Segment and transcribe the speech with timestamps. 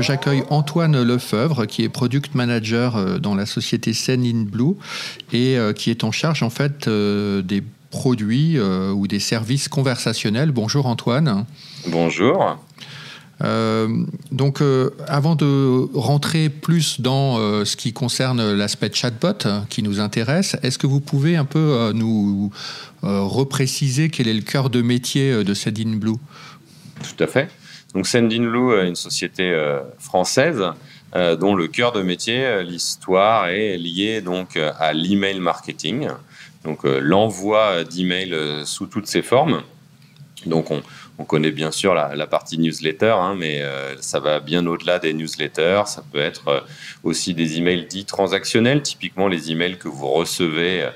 [0.00, 4.74] j'accueille Antoine Lefebvre, qui est product manager dans la société Send in Blue
[5.32, 10.52] et qui est en charge en fait des produits ou des services conversationnels.
[10.52, 11.44] Bonjour Antoine.
[11.86, 12.58] Bonjour.
[13.44, 19.82] Euh, donc, euh, avant de rentrer plus dans euh, ce qui concerne l'aspect chatbot qui
[19.82, 22.50] nous intéresse, est-ce que vous pouvez un peu nous
[23.02, 26.16] repréciser quel est le cœur de métier de Sendinblue
[27.02, 27.48] Tout à fait.
[27.94, 29.56] Donc, Sendinblue est une société
[29.98, 30.62] française
[31.14, 36.08] dont le cœur de métier, l'histoire, est liée donc à l'email marketing,
[36.64, 39.62] donc l'envoi d'emails sous toutes ses formes.
[40.44, 40.82] Donc, on,
[41.18, 45.12] on connaît bien sûr la, partie newsletter, hein, mais euh, ça va bien au-delà des
[45.12, 45.82] newsletters.
[45.86, 46.60] Ça peut être euh,
[47.02, 50.88] aussi des emails dits transactionnels, typiquement les emails que vous recevez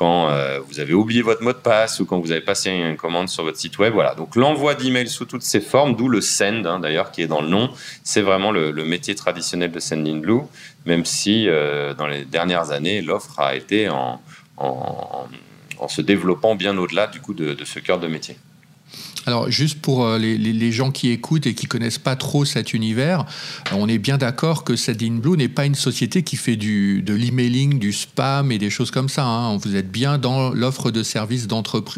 [0.00, 2.96] euh, quand vous avez oublié votre mot de passe ou quand vous avez passé une
[2.96, 3.92] commande sur votre site web.
[3.92, 4.14] Voilà.
[4.14, 7.42] Donc l'envoi d'emails sous toutes ces formes, d'où le send hein, d'ailleurs qui est dans
[7.42, 7.70] le nom,
[8.02, 10.40] c'est vraiment le, métier traditionnel de Sendinblue,
[10.86, 11.46] même si
[11.96, 14.20] dans les dernières années l'offre a été en,
[15.88, 18.36] se développant bien au-delà du coup de ce cœur de métier.
[19.26, 23.26] Alors, juste pour euh, les, gens qui écoutent et qui connaissent pas trop cet univers,
[23.72, 24.74] on est bien d'accord que
[25.20, 28.90] Blue n'est pas une société qui fait du, de l'emailing, du spam et des choses
[28.90, 29.24] comme ça.
[29.24, 29.56] Hein.
[29.56, 31.48] Vous êtes bien dans l'offre de services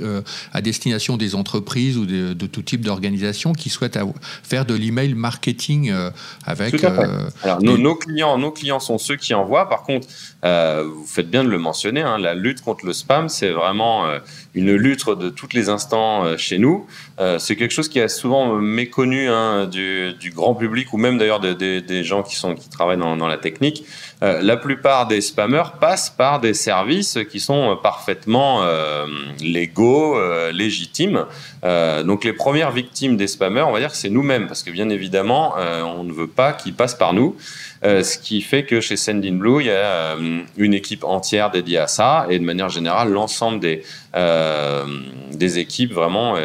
[0.01, 3.99] euh, à destination des entreprises ou de, tout type d'organisations qui souhaitent
[4.43, 6.11] faire de l'email marketing euh,
[6.45, 6.77] avec.
[6.77, 7.09] Tout à fait.
[7.45, 9.69] Alors, nos, clients, nos clients sont ceux qui envoient.
[9.69, 10.09] Par contre,
[10.43, 14.07] vous faites bien de le mentionner, hein, la lutte contre le spam, c'est vraiment
[14.55, 16.87] une lutte de tous les instants chez nous.
[17.21, 21.41] Euh, c'est quelque chose qui est souvent méconnu hein, du, grand public ou même d'ailleurs
[21.41, 23.85] des gens qui, sont, qui travaillent dans, la technique.
[24.23, 29.07] Euh, la plupart des spammers passent par des services qui sont parfaitement euh,
[29.41, 30.17] légaux,
[30.53, 31.27] légitimes.
[31.63, 34.89] donc les premières victimes des spammers, on va dire que c'est nous-mêmes parce que bien
[34.89, 37.37] évidemment, on ne veut pas qu'ils passent par nous.
[37.85, 41.79] Euh, ce qui fait que chez Sendinblue, il y a euh, une équipe entière dédiée
[41.79, 43.83] à ça et de manière générale, l'ensemble des,
[44.15, 44.85] euh,
[45.33, 46.37] des équipes vraiment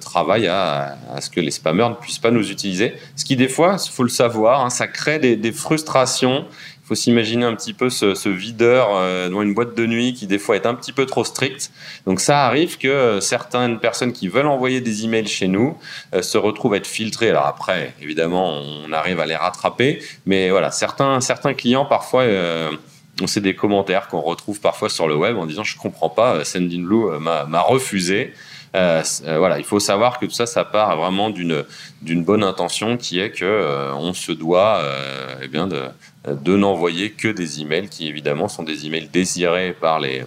[0.00, 2.94] travaillent à, ce que les spammers ne puissent pas nous utiliser.
[3.14, 6.46] Ce qui, des fois, il faut le savoir, hein, ça crée des, frustrations
[6.86, 10.38] faut s'imaginer un petit peu ce, videur euh, dans une boîte de nuit qui des
[10.38, 11.72] fois est un petit peu trop strict.
[12.06, 15.76] Donc ça arrive que euh, certaines personnes qui veulent envoyer des emails chez nous
[16.14, 17.30] euh, se retrouvent à être filtrées.
[17.30, 21.20] Alors après, évidemment, on arrive à les rattraper, mais voilà, certains
[21.54, 22.24] clients parfois
[23.22, 26.44] on sait des commentaires qu'on retrouve parfois sur le web en disant je comprends pas,
[26.44, 28.32] Sendinblue m'a refusé.
[28.74, 33.30] voilà, il faut savoir que tout ça, ça part vraiment d'une bonne intention qui est
[33.30, 34.82] que on se doit
[35.42, 35.82] eh bien de,
[36.26, 40.24] de n'envoyer que des emails qui évidemment sont des emails désirés par les,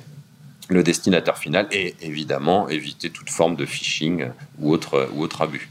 [0.69, 4.27] le destinataire final et évidemment éviter toute forme de phishing
[4.59, 5.69] ou autre, ou autre abus.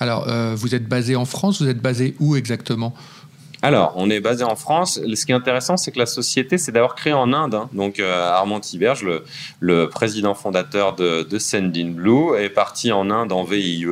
[0.00, 2.94] Alors, euh, vous êtes basé en France, vous êtes basé où exactement?
[3.62, 5.00] Alors, on est basé en France.
[5.02, 7.54] Ce qui est intéressant, c'est que la société, c'est d'avoir créé en Inde.
[7.54, 7.70] Hein.
[7.72, 9.06] Donc, euh, Armand Tiberge,
[9.60, 13.86] le, président fondateur de, de Sendinblue, est parti en Inde en VIE.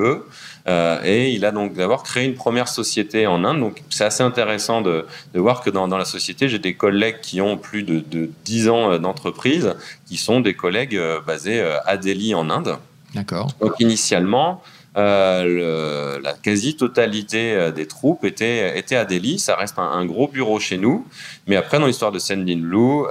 [0.68, 3.60] Euh, et il a donc d'abord créé une première société en Inde.
[3.60, 7.56] Donc c'est assez intéressant de, voir que dans, la société, j'ai des collègues qui ont
[7.56, 9.74] plus de, de 10 ans euh, d'entreprise,
[10.06, 12.78] qui sont des collègues euh, basés à Delhi en Inde.
[13.14, 13.48] D'accord.
[13.60, 14.62] Donc initialement,
[14.94, 19.38] la quasi-totalité des troupes était, était à Delhi.
[19.38, 21.06] Ça reste un, gros bureau chez nous.
[21.46, 23.04] Mais après, dans l'histoire de Sendin Blue,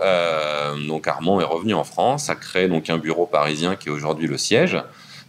[0.88, 4.28] donc Armand est revenu en France, a créé donc un bureau parisien qui est aujourd'hui
[4.28, 4.78] le siège.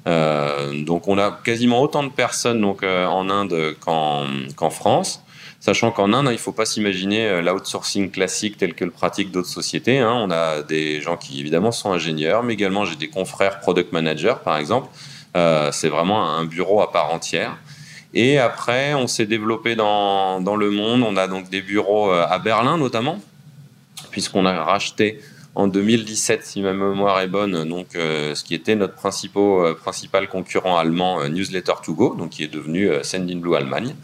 [0.06, 5.22] Euh, donc on a quasiment autant de personnes donc, euh, en Inde qu'en France.
[5.60, 9.30] Sachant qu'en Inde, il ne faut pas s'imaginer euh, l'outsourcing classique tel que le pratique
[9.30, 9.98] d'autres sociétés.
[9.98, 10.12] Hein.
[10.12, 14.34] On a des gens qui évidemment sont ingénieurs, mais également j'ai des confrères product managers
[14.44, 14.88] par exemple.
[15.34, 17.56] c'est vraiment un bureau à part entière.
[18.14, 21.02] Et après, on s'est développé dans, dans, le monde.
[21.02, 23.18] On a donc des bureaux à Berlin notamment,
[24.10, 25.21] puisqu'on a racheté
[25.54, 30.28] en 2017, si ma mémoire est bonne, donc euh, ce qui était notre euh, principal
[30.28, 33.95] concurrent allemand euh, Newsletter2Go, donc qui est devenu Sendinblue Allemagne,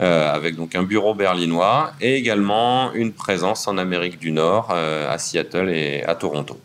[0.00, 5.68] avec donc un bureau berlinois et également une présence en Amérique du Nord, à Seattle
[5.70, 6.56] et à Toronto.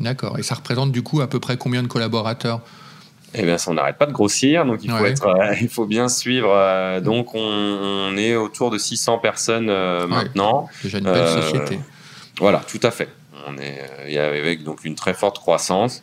[0.00, 0.36] D'accord.
[0.40, 2.60] Et ça représente du coup à peu près combien de collaborateurs?
[3.34, 5.28] Eh bien, ça, on n'arrête pas de grossir, donc il faut, être,
[5.60, 7.00] il faut bien suivre.
[7.02, 9.66] donc, on, est autour de 600 personnes
[10.08, 10.68] maintenant.
[10.82, 11.78] Déjà une belle société.
[12.40, 13.08] Voilà, tout à fait.
[13.46, 13.82] On est
[14.16, 16.02] euh, avec donc une très forte croissance.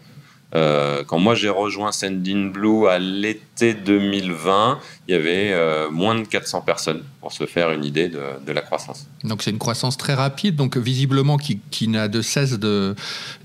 [0.56, 6.24] Euh, quand moi j'ai rejoint Sendinblue à l'été 2020, il y avait euh, moins de
[6.24, 9.08] 400 personnes pour se faire une idée de, la croissance.
[9.24, 12.58] Donc c'est une croissance très rapide, donc visiblement qui, n'a de cesse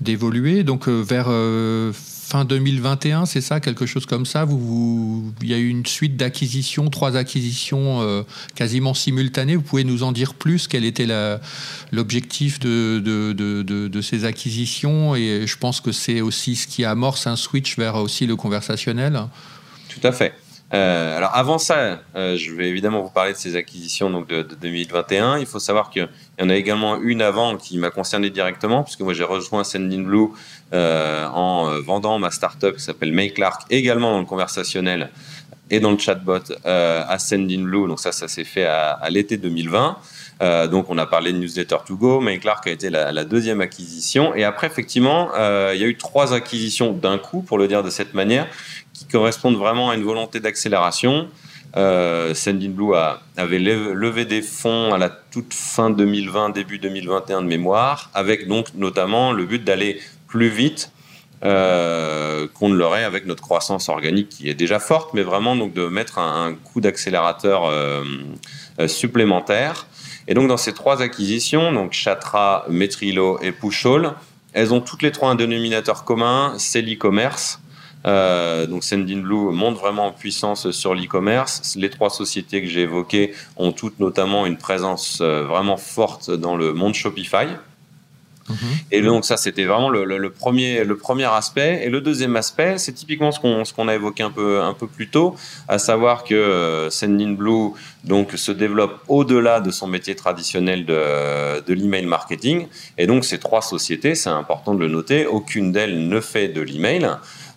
[0.01, 0.63] d'évoluer.
[0.63, 1.29] Donc vers
[2.25, 4.47] fin 2021, c'est ça, quelque chose comme ça
[5.41, 8.23] Il y a eu une suite d'acquisitions, trois acquisitions euh,
[8.55, 9.55] quasiment simultanées.
[9.55, 11.07] Vous pouvez nous en dire plus Quel était
[11.91, 15.15] l'objectif de, ces acquisitions?
[15.15, 19.21] Et je pense que c'est aussi ce qui amorce un switch vers aussi le conversationnel.
[19.89, 20.33] Tout à fait.
[20.73, 24.41] Euh, alors avant ça, euh, je vais évidemment vous parler de ces acquisitions donc de,
[24.41, 25.37] 2021.
[25.37, 29.01] Il faut savoir qu'il y en a également une avant qui m'a concerné directement, puisque
[29.01, 30.29] moi j'ai rejoint Sendinblue
[30.73, 35.09] euh, en vendant ma startup qui s'appelle MakeLark, également dans le conversationnel
[35.69, 37.87] et dans le chatbot à Sendinblue.
[37.87, 39.97] Donc ça, ça s'est fait à, l'été 2020.
[40.69, 44.35] donc on a parlé de Newsletter to Go, MakeLark a été la, deuxième acquisition.
[44.35, 45.31] Et après, effectivement,
[45.73, 48.47] il y a eu trois acquisitions d'un coup, pour le dire de cette manière,
[48.93, 51.29] qui correspondent vraiment à une volonté d'accélération.
[51.77, 52.93] Euh, Sendinblue
[53.35, 58.67] avait levé des fonds à la toute fin 2020, début 2021 de mémoire, avec donc
[58.75, 60.91] notamment le but d'aller plus vite
[61.43, 65.73] euh, qu'on ne l'aurait avec notre croissance organique qui est déjà forte, mais vraiment donc
[65.73, 68.03] de mettre un, coup d'accélérateur euh,
[68.79, 69.85] euh, supplémentaire.
[70.27, 74.13] Et donc dans ces trois acquisitions, donc Chatra, Metrilo et Pushol,
[74.53, 77.59] elles ont toutes les trois un dénominateur commun, c'est l'e-commerce.
[78.05, 81.75] Donc Sendinblue monte vraiment en puissance sur l'e-commerce.
[81.75, 86.73] Les trois sociétés que j'ai évoquées ont toutes notamment une présence vraiment forte dans le
[86.73, 87.47] monde Shopify.
[88.49, 88.55] Mhm.
[88.91, 91.81] Et donc ça, c'était vraiment le, premier, le premier aspect.
[91.83, 94.87] Et le deuxième aspect, c'est typiquement ce qu'on, ce a évoqué un peu, un peu
[94.87, 95.35] plus tôt,
[95.67, 97.71] à savoir que euh, Sendinblue
[98.03, 102.67] donc, se développe au-delà de son métier traditionnel de, de l'email marketing.
[102.97, 106.61] Et donc ces trois sociétés, c'est important de le noter, aucune d'elles ne fait de
[106.61, 107.09] l'email.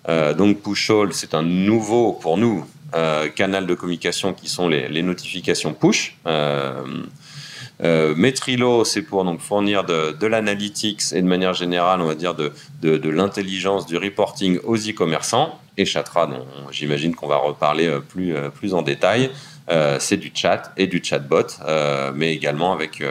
[0.08, 2.64] Euh, donc Pushall, c'est un nouveau pour nous
[2.94, 6.16] euh, canal de communication qui sont les, notifications push.
[6.26, 6.82] Euh,
[7.80, 12.52] Metrilo, c'est pour donc fournir de, l'analytics et de manière générale, on va dire de,
[12.82, 15.58] de, l'intelligence, du reporting aux e-commerçants.
[15.76, 19.30] Et Chatra, dont j'imagine qu'on va reparler plus, plus en détail,
[20.00, 21.46] c'est du chat et du chatbot,
[22.14, 23.02] mais également avec,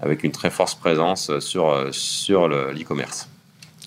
[0.00, 3.26] avec une très forte présence sur, sur l'e-commerce.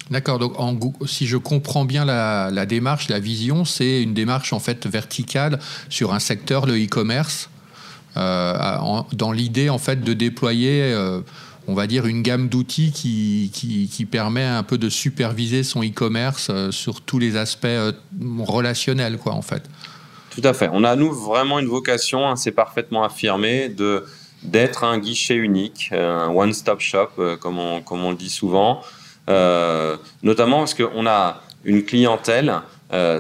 [0.10, 0.38] D'accord.
[0.38, 5.60] Donc, si je comprends bien la, démarche, la vision, c'est une démarche en fait verticale
[5.90, 7.50] sur un secteur, le e-commerce,
[8.16, 11.22] euh, dans l'idée en fait de déployer, euh,
[11.68, 16.72] on va dire, une gamme d'outils qui, permet un peu de superviser son e-commerce euh,
[16.72, 17.68] sur tous les aspects
[18.40, 19.64] relationnels, quoi, en fait.
[20.30, 20.70] Tout à fait.
[20.72, 24.06] On a nous vraiment une vocation, hein, c'est parfaitement affirmé, de
[24.44, 28.82] d'être un guichet unique, un one-stop shop, comme on, comme on le dit souvent.
[30.22, 32.54] Notamment parce qu'on a une clientèle,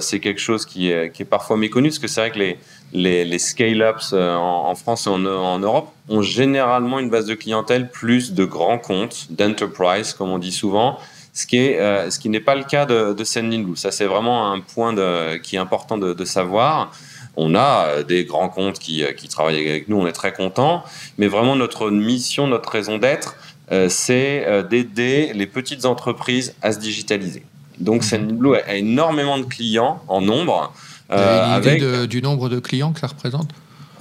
[0.02, 2.58] c'est quelque chose qui est, parfois méconnu, parce que c'est vrai que les,
[2.94, 7.34] les, les scale-ups euh, en, France et en, en, Europe ont généralement une base de
[7.34, 10.98] clientèle plus de grands comptes, d'enterprise, comme on dit souvent,
[11.34, 13.76] ce qui est ce qui n'est pas le cas de, de Sendinblue.
[13.76, 16.92] Ça, c'est vraiment un point de, qui est important de, de savoir.
[17.36, 20.84] On a des grands comptes qui, qui travaillent avec nous, on est très contents,
[21.18, 23.36] mais vraiment notre mission, notre raison d'être,
[23.72, 27.44] euh, c'est euh, d'aider les petites entreprises à se digitaliser.
[27.80, 28.08] Donc, mhm.
[28.08, 30.74] Sendinblue a énormément de clients en nombre.
[31.14, 31.84] Euh, avec...
[31.84, 33.50] du nombre de clients que ça représente?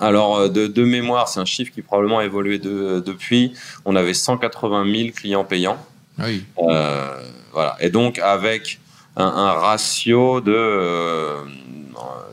[0.00, 3.52] Alors, de, mémoire, c'est un chiffre qui probablement a évolué depuis.
[3.84, 5.78] On avait 180 000 clients payants.
[6.18, 6.44] Oui.
[7.52, 7.76] voilà.
[7.80, 8.80] Et donc, avec
[9.16, 11.36] un, ratio de,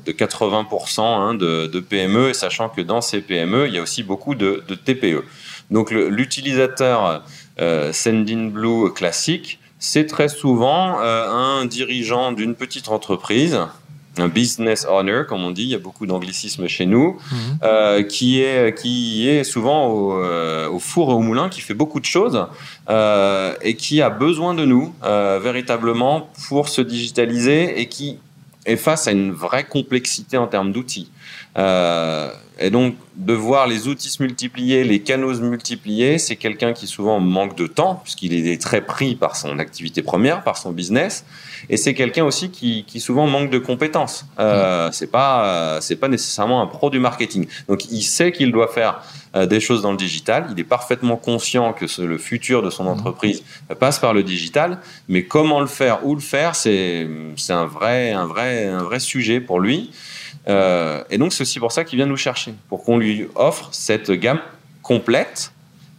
[0.05, 4.03] de 80% hein, de, PME, et sachant que dans ces PME, il y a aussi
[4.03, 5.23] beaucoup de, de TPE.
[5.71, 7.23] Donc l'utilisateur
[7.59, 13.59] euh, Sendinblue classique, c'est très souvent euh, un dirigeant d'une petite entreprise,
[14.21, 17.59] un business owner, comme on dit, il y a beaucoup d'anglicisme chez nous, mhm.
[17.63, 21.73] euh, qui, est, qui est souvent au, euh, au, four et au moulin, qui fait
[21.73, 22.45] beaucoup de choses
[22.89, 28.17] euh, et qui a besoin de nous euh, véritablement pour se digitaliser et qui
[28.65, 31.09] est face à une vraie complexité en termes d'outils.
[32.59, 36.73] Euh, et donc, de voir les outils se multiplier, les canaux se multiplier, c'est quelqu'un
[36.73, 40.71] qui souvent manque de temps, puisqu'il est très pris par son activité première, par son
[40.71, 41.25] business.
[41.69, 44.25] Et c'est quelqu'un aussi qui, qui, souvent manque de compétences.
[44.39, 47.47] Euh, c'est pas, c'est pas nécessairement un pro du marketing.
[47.67, 49.01] Donc, il sait qu'il doit faire
[49.35, 50.47] euh, des choses dans le digital.
[50.51, 52.87] Il est parfaitement conscient que le futur de son mmh.
[52.87, 53.43] entreprise
[53.79, 54.79] passe par le digital.
[55.07, 58.99] Mais comment le faire, où le faire, c'est, c'est un vrai, un vrai, un vrai
[58.99, 59.91] sujet pour lui.
[60.47, 63.69] Euh, et donc, c'est aussi pour ça qu'il vient nous chercher, pour qu'on lui offre
[63.71, 64.39] cette gamme
[64.81, 65.51] complète,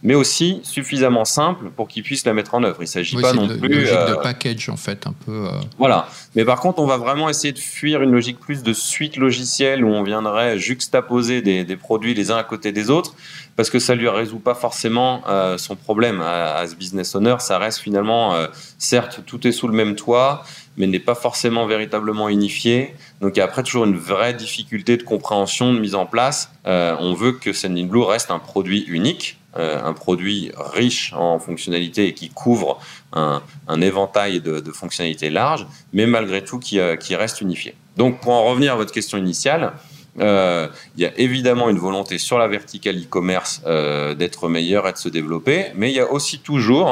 [0.03, 2.77] mais aussi suffisamment simple pour qu'il puisse la mettre en œuvre.
[2.79, 3.57] Il ne s'agit pas non plus.
[3.57, 5.45] Une logique de euh, package, en fait, un peu.
[5.45, 5.51] Euh.
[5.77, 6.07] Voilà.
[6.35, 9.85] Mais par contre, on va vraiment essayer de fuir une logique plus de suite logicielle
[9.85, 13.13] où on viendrait juxtaposer des, des produits les uns à côté des autres,
[13.55, 15.21] parce que ça lui résout pas forcément
[15.57, 17.35] son problème à, ce business owner.
[17.39, 18.35] Ça reste finalement,
[18.79, 20.43] certes, tout est sous le même toit,
[20.77, 22.93] mais n'est pas forcément véritablement unifié.
[23.21, 26.51] Donc il y a après toujours une vraie difficulté de compréhension, de mise en place.
[26.65, 32.29] on veut que Sendinblue reste un produit unique, un produit riche en fonctionnalités et qui
[32.29, 32.79] couvre
[33.13, 33.41] un,
[33.81, 37.75] éventail de, fonctionnalités larges, mais malgré tout qui, qui reste unifié.
[37.97, 39.73] Donc pour en revenir à votre question initiale,
[40.19, 44.91] euh, il y a évidemment une volonté sur la verticale e-commerce euh, d'être meilleur et
[44.91, 46.87] de se développer, mais il y a aussi toujours,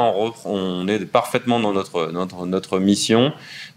[0.46, 3.32] on, est parfaitement dans notre, notre, notre mission,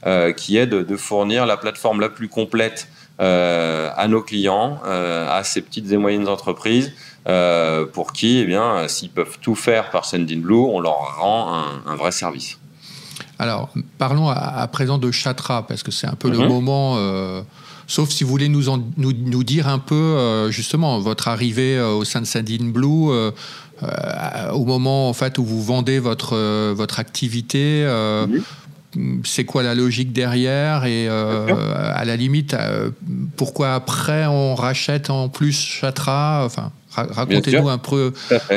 [0.06, 2.88] euh, qui est de, fournir la plateforme la plus complète
[3.20, 6.94] à nos clients, à ces petites et moyennes entreprises,
[7.94, 12.12] pour qui, eh bien, s'ils peuvent tout faire par Sendinblue, on leur rend un, vrai
[12.12, 12.60] service.
[13.40, 16.48] Alors, parlons à, présent de Chatra, parce que c'est un peu le mhm.
[16.48, 16.98] moment
[17.88, 18.64] Sauf si vous voulez nous,
[18.98, 23.32] nous, dire un peu, euh, justement, votre arrivée euh, au sein de Sandine Blue, euh,
[24.54, 26.38] au moment en fait, où vous vendez votre,
[26.72, 27.86] votre activité.
[29.24, 32.56] C'est quoi la logique derrière et à la limite,
[33.36, 36.44] pourquoi après on rachète en plus Chatra?
[36.46, 38.14] Enfin, racontez-nous un peu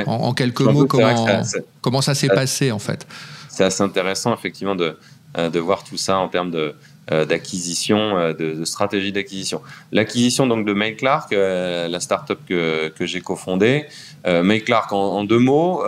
[0.06, 1.42] en, quelques mots comment,
[1.80, 3.06] comment ça s'est passé en fait.
[3.48, 4.96] C'est assez intéressant effectivement de,
[5.36, 6.74] de voir tout ça en termes de,
[7.08, 9.60] d'acquisition, euh, de, stratégie d'acquisition.
[9.92, 13.86] L'acquisition donc de May Clark, euh, la startup que, que j'ai cofondée.
[14.26, 15.84] May Clark, en, deux mots,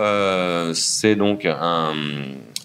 [0.73, 1.93] c'est donc un,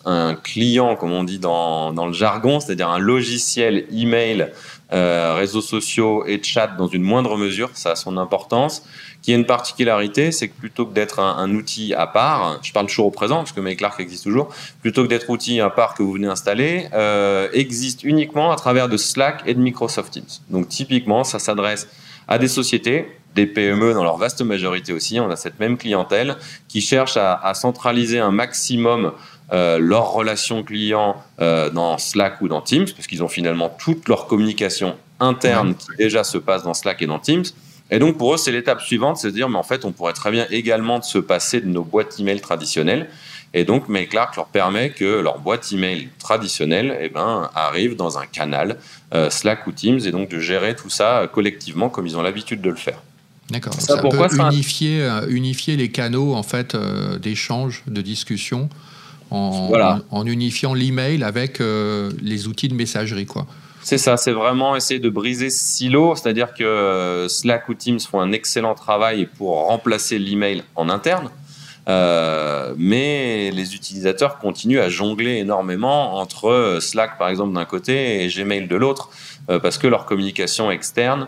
[0.04, 4.52] un, client, comme on dit dans, dans le jargon, c'est-à-dire un logiciel email,
[4.90, 8.84] réseaux sociaux et chat dans une moindre mesure, ça a son importance,
[9.24, 12.86] qui a une particularité, c'est que plutôt que d'être un, outil à part, je parle
[12.88, 16.02] toujours au présent parce que MyClark existe toujours, plutôt que d'être outil à part que
[16.02, 20.24] vous venez installer, euh, existe uniquement à travers de Slack et de Microsoft Teams.
[20.50, 21.88] Donc typiquement, ça s'adresse
[22.28, 26.36] à des sociétés, des PME dans leur vaste majorité aussi, on a cette même clientèle
[26.68, 29.12] qui cherche à, centraliser un maximum
[29.52, 34.08] euh, leurs relations clients euh, dans Slack ou dans Teams, parce qu'ils ont finalement toute
[34.08, 37.44] leur communication interne qui déjà se passe dans Slack et dans Teams.
[37.90, 40.14] Et donc pour eux, c'est l'étape suivante, c'est de dire, mais en fait, on pourrait
[40.14, 43.08] très bien également se passer de nos boîtes email traditionnelles.
[43.56, 48.26] Et donc, MailClark leur permet que leur boîte email traditionnelle eh ben, arrive dans un
[48.26, 48.78] canal
[49.14, 52.60] euh, Slack ou Teams et donc de gérer tout ça collectivement comme ils ont l'habitude
[52.60, 53.00] de le faire.
[53.50, 53.74] D'accord.
[53.74, 58.68] Ça, pourquoi peut unifier, euh, unifier les canaux en fait euh, d'échange, de discussion
[59.30, 63.46] en, en, unifiant l'email avec les outils de messagerie, quoi.
[63.84, 68.00] C'est ça, c'est vraiment essayer de briser ce silo, c'est-à-dire que euh, Slack ou Teams
[68.00, 71.28] font un excellent travail pour remplacer l'email en interne,
[71.88, 78.24] euh, mais les utilisateurs continuent à jongler énormément entre euh, Slack par exemple d'un côté
[78.24, 79.10] et Gmail de l'autre,
[79.62, 81.26] parce que leur communication externe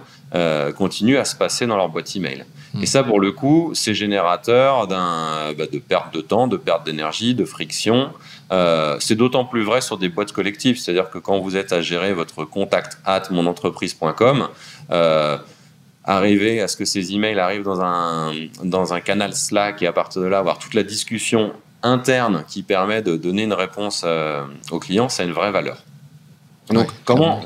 [0.78, 2.46] continue à se passer dans leur boîte email.
[2.72, 2.82] Hmm.
[2.82, 7.34] Et ça, pour le coup, c'est générateur bah, de perte de temps, de perte d'énergie,
[7.34, 8.10] de friction.
[8.52, 11.80] Euh, c'est d'autant plus vrai sur des boîtes collectives, c'est-à-dire que quand vous êtes à
[11.80, 14.48] gérer votre contact at monentreprise.com,
[14.92, 15.36] euh,
[16.06, 18.32] arriver à ce que ces emails arrivent dans un,
[18.62, 22.62] dans un canal Slack et à partir de là avoir toute la discussion interne qui
[22.62, 25.82] permet de donner une réponse euh, au client, ça a une vraie valeur.
[26.70, 27.42] Donc, comment,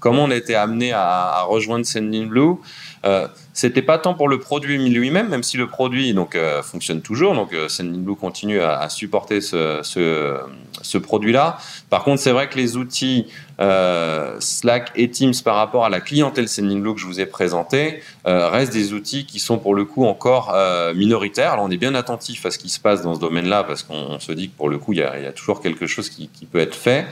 [0.00, 2.56] comment on a été amené à, à rejoindre Sendinblue?
[3.04, 3.26] Euh,
[3.58, 7.34] c'était pas tant pour le produit lui-même, même si le produit donc euh, fonctionne toujours.
[7.34, 11.58] Donc euh, Sendinblue continue à, supporter ce, ce, produit-là.
[11.90, 13.26] Par contre, c'est vrai que les outils
[13.58, 18.72] Slack et Teams par rapport à la clientèle Sendinblue que je vous ai présentée restent
[18.72, 20.56] des outils qui sont pour le coup encore
[20.94, 21.54] minoritaires.
[21.54, 24.20] Alors on est bien attentif à ce qui se passe dans ce domaine-là parce qu'on
[24.20, 26.60] se dit que pour le coup il y a, toujours quelque chose qui, qui peut
[26.60, 27.06] être fait.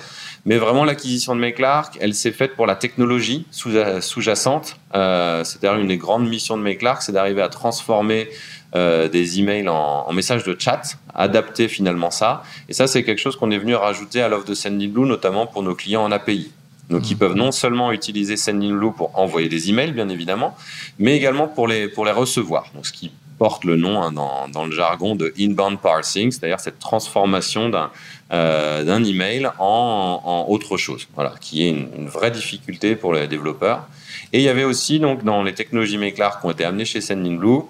[0.47, 4.77] Mais vraiment, l'acquisition de McClark, elle s'est faite pour la technologie sous-jacente.
[4.95, 8.29] Euh, C'est-à-dire une des grandes missions de McClark, c'est d'arriver à transformer
[8.77, 12.45] euh, des emails en, messages de chat, adapter finalement ça.
[12.69, 15.65] Et ça, c'est quelque chose qu'on est venu rajouter à l'offre de Sendinblue, notamment pour
[15.65, 16.53] nos clients en API.
[16.91, 17.19] Donc, ils mmh.
[17.19, 20.57] peuvent non seulement utiliser Sendinblue pour envoyer des emails, bien évidemment,
[21.01, 22.71] mais également pour les, pour les recevoir.
[22.73, 26.61] Donc, ce qui porte le nom hein, dans, dans, le jargon de inbound parsing, c'est-à-dire
[26.61, 27.91] cette transformation d'un
[28.33, 33.87] euh, email en, en, autre chose, voilà, qui est une, vraie difficulté pour les développeurs.
[34.33, 37.01] Et il y avait aussi donc dans les technologies MakeLark qui ont été amenées chez
[37.01, 37.63] Sendinblue,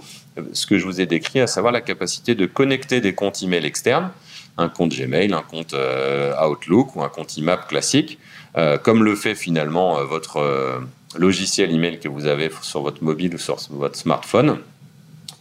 [0.52, 3.64] ce que je vous ai décrit, à savoir la capacité de connecter des comptes email
[3.64, 4.10] externes,
[4.58, 8.18] un compte Gmail, un compte euh, Outlook ou un compte IMAP classique,
[8.56, 10.80] euh, comme le fait finalement votre
[11.18, 14.58] logiciel email que vous avez sur votre mobile ou sur votre smartphone.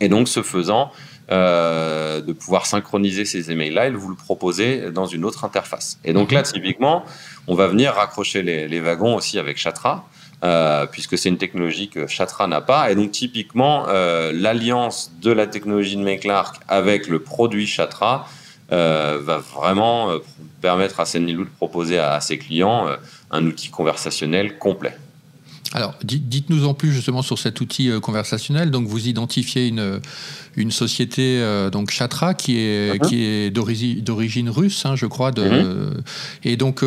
[0.01, 0.91] Et donc, ce faisant,
[1.31, 5.97] euh, de pouvoir synchroniser ces emails-là et vous le proposer dans une autre interface.
[6.03, 6.45] Et donc là, mhm.
[6.45, 7.03] typiquement,
[7.47, 10.07] on va venir raccrocher les, wagons aussi avec Chatra,
[10.43, 12.91] euh, puisque c'est une technologie que Chatra n'a pas.
[12.91, 18.27] Et donc typiquement, euh, l'alliance de la technologie de MakeLark avec le produit Chatra
[18.69, 20.11] va vraiment
[20.61, 22.87] permettre à Sendinblue de proposer à, ses clients
[23.31, 24.95] un outil conversationnel complet.
[25.75, 28.71] Alors, dites-nous en plus justement sur cet outil conversationnel.
[28.71, 29.99] Donc, vous identifiez une,
[30.55, 35.31] une société, donc Chatra, qui est, qui est d'origine russe, hein, je crois.
[35.31, 36.01] De, uh-huh.
[36.45, 36.81] Et donc,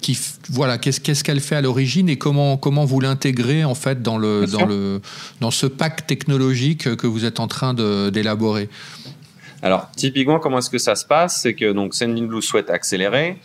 [0.00, 4.16] qui, voilà, qu'est-ce qu'elle fait à l'origine et comment, comment vous l'intégrez en fait dans,
[4.16, 5.02] le, dans, le,
[5.42, 8.70] dans ce pack technologique que vous êtes en train d'élaborer?
[9.60, 11.42] Alors, typiquement, comment est-ce que ça se passe?
[11.42, 13.36] C'est que donc Sendinblue souhaite accélérer,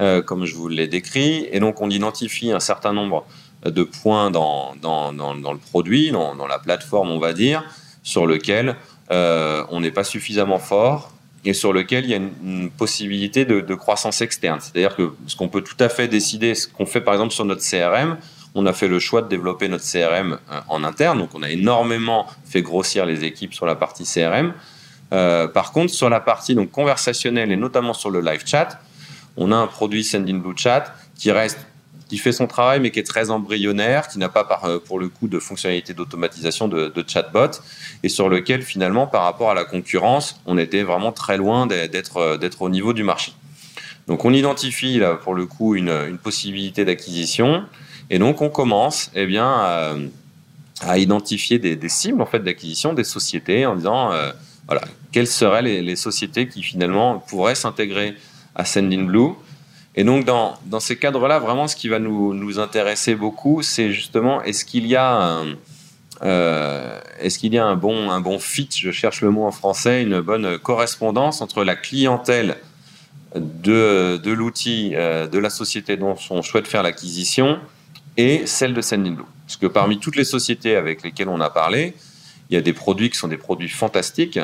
[0.00, 3.26] euh, comme je vous l'ai décrit, et donc on identifie un certain nombre
[3.64, 7.64] de points dans, dans, dans, le produit, dans, la plateforme, on va dire,
[8.02, 8.76] sur lequel
[9.10, 11.12] euh, on n'est pas suffisamment fort
[11.44, 14.60] et sur lequel il y a une, possibilité de, croissance externe.
[14.60, 17.44] C'est-à-dire que ce qu'on peut tout à fait décider, ce qu'on fait par exemple sur
[17.44, 18.16] notre CRM,
[18.54, 21.50] on a fait le choix de développer notre CRM euh, en interne, donc on a
[21.50, 24.52] énormément fait grossir les équipes sur la partie CRM.
[25.12, 28.80] Euh, par contre, sur la partie donc conversationnelle et notamment sur le live chat,
[29.36, 31.58] on a un produit Sendinblue Chat qui reste
[32.12, 35.08] qui fait son travail mais qui est très embryonnaire, qui n'a pas euh, pour le
[35.08, 37.62] coup de fonctionnalité d'automatisation de, chatbot
[38.02, 42.18] et sur lequel finalement par rapport à la concurrence, on était vraiment très loin d'être
[42.18, 43.32] euh, d'être au niveau du marché.
[44.08, 47.64] Donc on identifie là pour le coup une, possibilité d'acquisition
[48.10, 49.48] et donc on commence eh bien
[50.82, 54.10] à, identifier des, cibles en fait d'acquisition des sociétés en disant
[54.66, 58.16] voilà, quelles seraient les, sociétés qui finalement pourraient s'intégrer
[58.54, 59.32] à Sendinblue
[59.94, 63.92] et donc, dans, dans ces cadres-là, vraiment, ce qui va nous, nous intéresser beaucoup, c'est
[63.92, 65.56] justement, est-ce qu'il y a un,
[66.22, 69.50] euh, est-ce qu'il y a un bon, un bon fit, je cherche le mot en
[69.50, 72.56] français, une bonne correspondance entre la clientèle
[73.34, 77.58] de, de l'outil, euh, de la société dont on souhaite faire l'acquisition
[78.16, 79.24] et celle de Sendinblue?
[79.46, 81.94] Parce que parmi toutes les sociétés avec lesquelles on a parlé,
[82.48, 84.38] il y a des produits qui sont des produits fantastiques,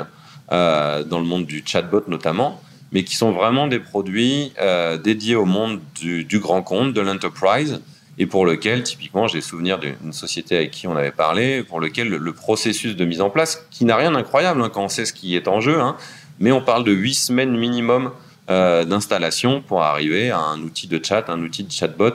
[0.51, 2.61] euh, dans le monde du chatbot notamment,
[2.93, 7.81] mais qui sont vraiment des produits euh, dédiés au monde du, grand compte, de l'enterprise,
[8.21, 12.09] et pour lequel, typiquement, j'ai souvenir d'une société avec qui on avait parlé, pour lequel
[12.09, 15.13] le, processus de mise en place, qui n'a rien d'incroyable hein, quand on sait ce
[15.13, 15.97] qui est en jeu, hein,
[16.41, 18.11] mais on parle de huit semaines minimum
[18.51, 22.15] euh, d'installation pour arriver à un outil de chat, un outil de chatbot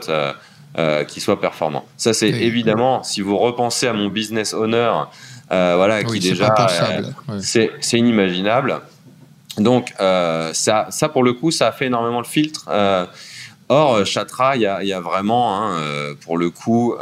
[1.08, 1.86] qui soit performant.
[1.98, 4.92] Ça, c'est évidemment, si vous repensez à mon business owner,
[5.52, 8.82] euh, voilà, qui déjà, euh, c'est inimaginable.
[9.58, 12.66] Donc euh, ça, ça, pour le coup, ça a fait énormément le filtre.
[13.70, 16.96] or, Chatra, il y, a, vraiment, hein, pour le coup,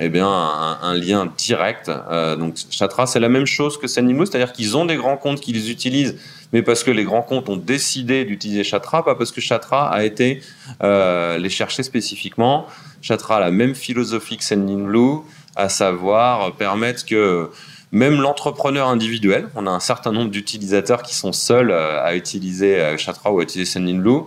[0.00, 1.90] eh bien, un, lien direct.
[2.38, 5.70] donc, Chatra, c'est la même chose que Sanimou, c'est-à-dire qu'ils ont des grands comptes qu'ils
[5.70, 6.16] utilisent,
[6.52, 10.04] mais parce que les grands comptes ont décidé d'utiliser Chatra, pas parce que Chatra a
[10.04, 10.42] été
[10.80, 12.66] les chercher spécifiquement.
[13.02, 15.20] Chatra a la même philosophie que Sendinblue
[15.56, 17.50] à savoir permettre que
[17.92, 22.80] même l'entrepreneur individuel, on a un certain nombre d'utilisateurs qui sont seuls euh, à utiliser
[22.80, 24.22] euh, Chatra ou à utiliser Sendinblue,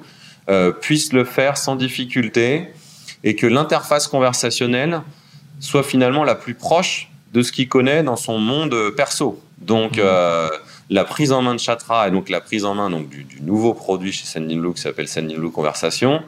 [0.50, 2.68] euh, puisse le faire sans difficulté
[3.24, 5.02] et que l'interface conversationnelle
[5.60, 9.42] soit finalement la plus proche de ce qu'il connaît dans son monde perso.
[9.58, 10.04] Donc, mmh.
[10.92, 13.74] la prise en main de Chatra et donc la prise en main donc, du, nouveau
[13.74, 16.22] produit chez Sendinblue qui s'appelle Sendinblue Conversation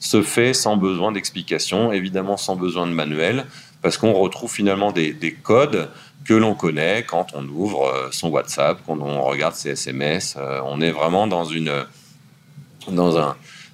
[0.00, 3.46] se fait sans besoin d'explication, évidemment sans besoin de manuel,
[3.82, 5.88] parce qu'on retrouve finalement des, codes
[6.24, 10.36] que l'on connaît quand on ouvre euh, son WhatsApp, quand on regarde ses SMS.
[10.38, 11.48] Euh, on est vraiment dans,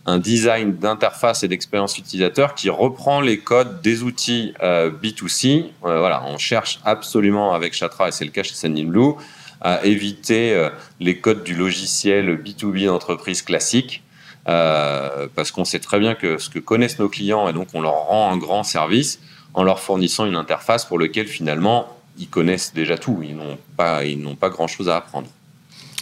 [0.06, 5.66] un, design d'interface et d'expérience utilisateur qui reprend les codes des outils euh, B2C.
[5.80, 9.14] voilà, on cherche absolument avec Chatra, et c'est le cas chez Sendinblue,
[9.60, 10.68] à éviter
[11.00, 14.04] les codes du logiciel B2B d'entreprise classique.
[14.44, 17.94] parce qu'on sait très bien que ce que connaissent nos clients et donc on leur
[17.94, 19.18] rend un grand service,
[19.56, 21.88] en leur fournissant une interface pour laquelle finalement
[22.18, 25.28] ils connaissent déjà tout, ils n'ont pas, ils n'ont pas grand-chose à apprendre.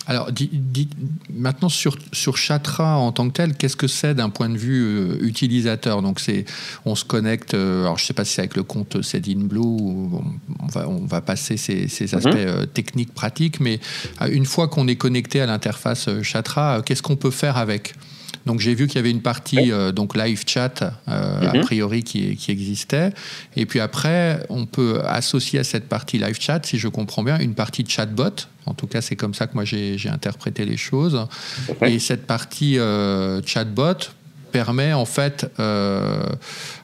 [0.06, 0.28] Alors,
[1.32, 4.84] maintenant sur, sur Chatra en tant que tel, qu'est-ce que c'est d'un point de vue
[4.84, 6.02] euh, utilisateur?
[6.02, 6.44] Donc, c'est,
[6.84, 7.54] on se connecte.
[7.54, 10.22] Euh, alors, je ne sais pas si c'est avec le compte Blue, on,
[10.70, 12.18] va, on va passer ces, ces mhm.
[12.18, 13.80] aspects euh, techniques, pratiques, mais
[14.30, 17.94] une fois qu'on est connecté à l'interface Chatra, qu'est-ce qu'on peut faire avec?
[18.46, 21.62] Donc j'ai vu qu'il y avait une partie euh, donc live chat euh, a mhm.
[21.62, 23.12] priori qui, qui, existait.
[23.56, 27.38] Et puis après, on peut associer à cette partie live chat, si je comprends bien,
[27.38, 28.46] une partie chatbot.
[28.66, 31.26] En tout cas, c'est comme ça que moi j'ai interprété les choses.
[31.82, 34.10] Et cette partie euh, chatbot
[34.52, 35.46] permet en fait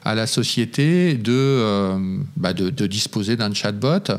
[0.03, 1.95] à la société de,
[2.37, 4.11] bah, de, disposer d'un chatbot.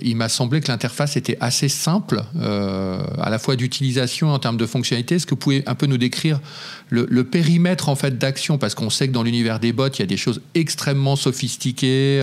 [0.00, 4.66] il m'a semblé que l'interface était assez simple, à la fois d'utilisation en termes de
[4.66, 5.16] fonctionnalité.
[5.16, 6.40] Est-ce que vous pouvez un peu nous décrire
[6.90, 8.58] le, périmètre en fait d'action?
[8.58, 12.22] Parce qu'on sait que dans l'univers des bots, il y a des choses extrêmement sophistiquées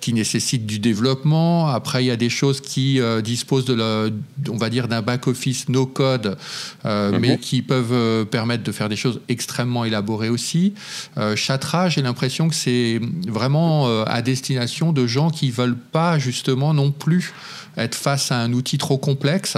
[0.00, 1.68] qui nécessitent du développement.
[1.68, 4.12] Après, il y a des choses qui disposent de,
[4.48, 6.38] on va dire, d'un back-office no-code,
[6.84, 7.18] mhm.
[7.18, 10.74] mais qui peuvent permettre de faire des choses extrêmement élaborées aussi.
[11.88, 16.90] J'ai l'impression que c'est vraiment euh, à destination de gens qui veulent pas justement non
[16.90, 17.32] plus
[17.76, 19.56] être face à un outil trop complexe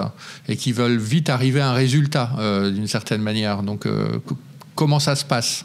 [0.48, 3.62] et qui veulent vite arriver à un résultat euh, d'une certaine manière.
[3.62, 4.18] Donc, euh,
[4.74, 5.64] comment ça se passe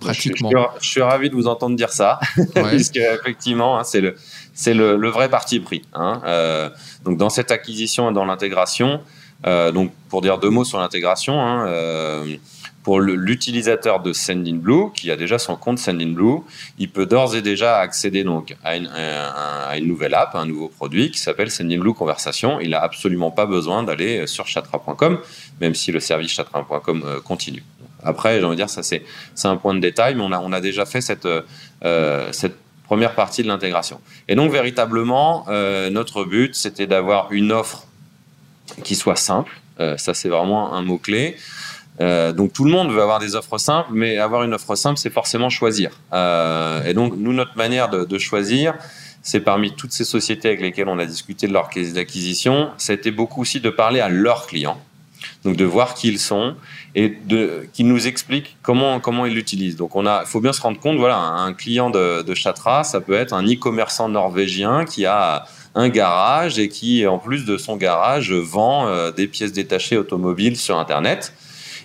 [0.00, 0.50] pratiquement?
[0.80, 2.20] Je suis, ravi de vous entendre dire ça,
[2.68, 4.16] puisque effectivement, hein, c'est le
[4.56, 5.82] c'est le, vrai parti pris.
[5.94, 6.20] Hein.
[7.04, 9.00] donc, dans cette acquisition et dans l'intégration,
[9.44, 11.40] donc pour dire deux mots sur l'intégration.
[11.40, 11.66] Hein,
[12.84, 16.42] pour l'utilisateur de Sendinblue, qui a déjà son compte Sendinblue,
[16.78, 21.18] il peut d'ores et déjà accéder donc à une, nouvelle app, un nouveau produit qui
[21.18, 22.60] s'appelle Sendinblue Conversation.
[22.60, 25.18] Il n'a absolument pas besoin d'aller sur chatra.com,
[25.62, 27.64] même si le service chatra.com euh, continue.
[28.02, 29.02] Après, j'ai envie de dire, ça c'est
[29.44, 33.14] un point de détail, mais on a, on a déjà fait cette, euh, cette première
[33.14, 33.98] partie de l'intégration.
[34.28, 37.86] Et donc, véritablement, euh, notre but, c'était d'avoir une offre
[38.82, 39.58] qui soit simple.
[39.78, 41.36] ça, c'est vraiment un mot-clé.
[42.00, 44.98] Euh, donc tout le monde veut avoir des offres simples, mais avoir une offre simple,
[44.98, 45.90] c'est forcément choisir.
[46.12, 48.74] Euh, et donc nous, notre manière de, choisir,
[49.22, 53.10] c'est parmi toutes ces sociétés avec lesquelles on a discuté de leur caisse d'acquisition, c'était
[53.10, 54.80] beaucoup aussi de parler à leurs clients,
[55.44, 56.56] donc de voir qui ils sont
[56.96, 59.76] et de qu'ils nous expliquent comment comment ils l'utilisent.
[59.76, 63.00] Donc on a, faut bien se rendre compte, voilà, un client de, de Chatra, ça
[63.00, 67.76] peut être un e-commerçant norvégien qui a un garage et qui, en plus de son
[67.76, 71.32] garage, vend euh, des pièces détachées automobiles sur Internet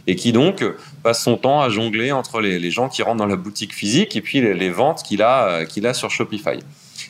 [0.07, 0.63] et qui donc
[1.03, 4.21] passe son temps à jongler entre les, gens qui rentrent dans la boutique physique et
[4.21, 6.59] puis les, ventes qu'il a, euh, a sur Shopify.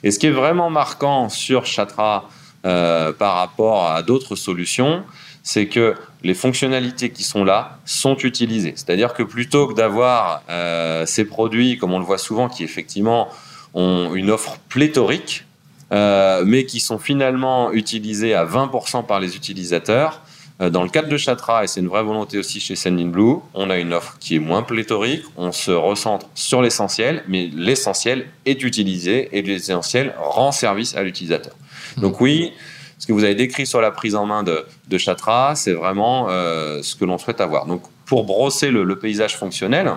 [0.04, 2.30] Et ce qui est vraiment marquant sur Chatra
[2.66, 5.04] euh, par rapport à d'autres solutions,
[5.44, 8.74] c'est que les fonctionnalités qui sont là sont utilisées.
[8.76, 13.30] C'est-à-dire que plutôt que d'avoir euh, ces produits, comme on le voit souvent, qui effectivement
[13.74, 15.46] ont une offre pléthorique,
[15.92, 20.22] mais qui sont finalement utilisés à 20% par les utilisateurs,
[20.60, 23.78] dans le cadre de Chatra, et c'est une vraie volonté aussi chez Sendinblue, on a
[23.78, 29.30] une offre qui est moins pléthorique, on se recentre sur l'essentiel, mais l'essentiel est utilisé
[29.32, 31.54] et l'essentiel rend service à l'utilisateur.
[31.96, 32.52] Donc oui,
[32.98, 36.28] ce que vous avez décrit sur la prise en main de, de Chatra, c'est vraiment
[36.30, 37.66] euh, ce que l'on souhaite avoir.
[37.66, 39.94] Donc pour brosser le, paysage fonctionnel,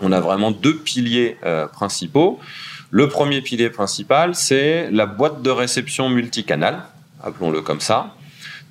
[0.00, 2.38] on a vraiment deux piliers euh, principaux.
[2.90, 6.84] Le premier pilier principal, c'est la boîte de réception multicanal,
[7.24, 8.14] appelons-le comme ça.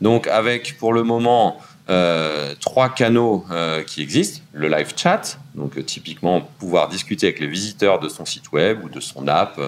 [0.01, 1.57] Donc avec pour le moment
[1.89, 4.41] euh, trois canaux euh, qui existent.
[4.53, 8.83] Le live chat, donc euh, typiquement pouvoir discuter avec les visiteurs de son site web
[8.83, 9.59] ou de son app.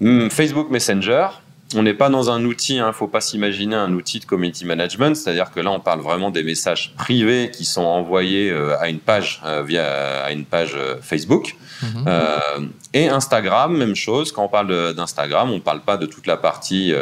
[0.00, 1.28] Hmm, Facebook Messenger.
[1.74, 4.26] On n'est pas dans un outil, il hein, ne faut pas s'imaginer un outil de
[4.26, 8.90] community management, c'est-à-dire que là on parle vraiment des messages privés qui sont envoyés à
[8.90, 11.56] une page via à une page Facebook.
[11.82, 12.68] Mhm.
[12.92, 14.32] et Instagram, même chose.
[14.32, 16.92] Quand on parle d'Instagram, on ne parle pas de toute la partie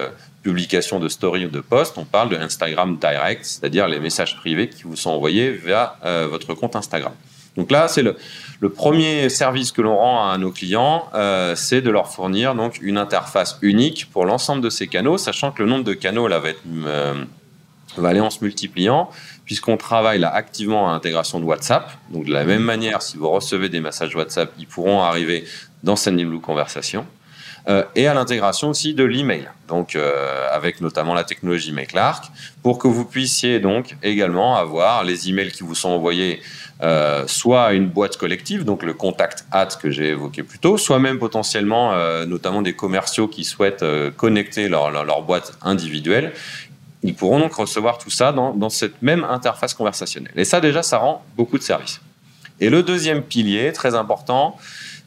[0.43, 4.69] publication de story ou de post, on parle de Instagram Direct, c'est-à-dire les messages privés
[4.69, 7.13] qui vous sont envoyés via euh, votre compte Instagram.
[7.57, 8.17] Donc là, c'est le,
[8.69, 12.97] premier service que l'on rend à nos clients, euh, c'est de leur fournir donc une
[12.97, 16.41] interface unique pour l'ensemble de ces canaux, sachant que le nombre de canaux là,
[16.87, 17.25] euh,
[17.97, 19.11] va aller en se multipliant,
[19.45, 21.91] puisqu'on travaille là activement à l'intégration de WhatsApp.
[22.11, 25.45] Donc de la même manière, si vous recevez des messages WhatsApp, ils pourront arriver
[25.83, 27.05] dans Sendinblue Conversation.
[27.69, 32.25] Euh, et à l'intégration aussi de l'email, donc euh, avec notamment la technologie MakeLark,
[32.63, 36.41] pour que vous puissiez donc également avoir les emails qui vous sont envoyés
[36.83, 40.79] euh, soit à une boîte collective, donc le contact at que j'ai évoqué plus tôt,
[40.79, 41.93] soit même potentiellement
[42.27, 43.85] notamment des commerciaux qui souhaitent
[44.17, 46.33] connecter leur, leur, boîte individuelle.
[47.03, 50.33] Ils pourront donc recevoir tout ça dans, dans cette même interface conversationnelle.
[50.37, 52.01] Et ça déjà, ça rend beaucoup de services.
[52.61, 54.57] Et le deuxième pilier, très important,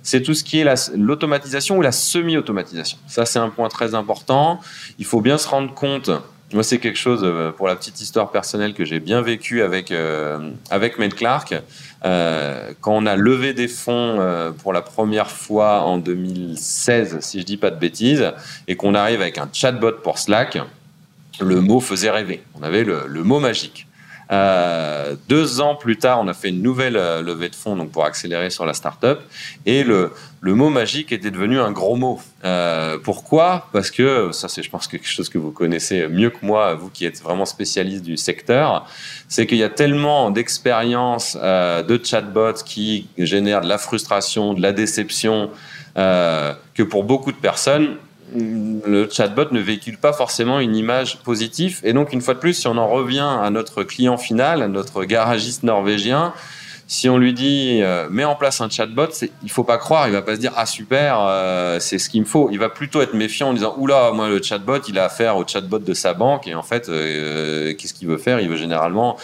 [0.04, 2.98] c'est tout ce qui est l'automatisation ou la semi-automatisation.
[3.08, 4.60] Ça, c'est un point très important.
[5.00, 6.12] Il faut bien se rendre compte.
[6.52, 9.92] Moi, c'est quelque chose, euh, pour la petite histoire personnelle, que j'ai bien vécu avec,
[9.92, 11.56] euh, avec Clark.
[12.06, 17.46] Euh, quand on a levé des fonds pour la première fois en 2016, si je
[17.46, 18.34] dis pas de bêtises,
[18.68, 20.60] et qu'on arrive avec un chatbot pour Slack,
[21.40, 22.44] le mot faisait rêver.
[22.60, 23.88] On avait le mot magique.
[24.32, 27.92] Euh, deux ans plus tard, on a fait une nouvelle euh, levée de fonds donc
[27.92, 29.20] pour accélérer sur la startup.
[29.66, 32.22] Et le, mot magique était devenu un gros mot.
[32.44, 33.68] Euh, pourquoi?
[33.74, 36.90] Parce que ça, c'est, je pense, quelque chose que vous connaissez mieux que moi, vous
[36.90, 38.88] qui êtes vraiment spécialiste du secteur.
[39.28, 44.74] C'est qu'il y a tellement d'expériences de chatbots qui génèrent de la frustration, de la
[44.74, 45.50] déception,
[45.96, 47.98] que pour beaucoup de personnes,
[48.36, 51.80] le chatbot ne véhicule pas forcément une image positive.
[51.84, 54.68] Et donc, une fois de plus, si on en revient à notre client final, à
[54.68, 56.34] notre garagiste norvégien,
[56.94, 59.08] si on lui dit euh, mets en place un chatbot,
[59.42, 62.22] il faut pas croire, il va pas se dire ah super, euh, c'est ce qu'il
[62.22, 62.50] me faut.
[62.52, 65.44] Il va plutôt être méfiant en disant oula, moi le chatbot, il a affaire au
[65.44, 68.40] chatbot de sa banque et en fait, euh, qu'est-ce qu'il veut faire?
[68.40, 69.18] Il veut généralement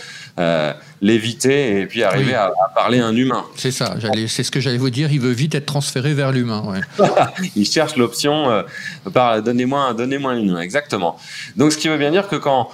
[1.02, 3.44] l'éviter et puis arriver à, parler à un humain.
[3.58, 3.96] C'est ça,
[4.28, 5.12] c'est ce que j'allais vous dire.
[5.12, 6.64] Il veut vite être transféré vers l'humain.
[7.56, 8.64] il cherche l'option
[9.14, 11.20] par donnez-moi, donnez-moi un humain, exactement.
[11.58, 12.70] Donc ce qui veut bien dire que quand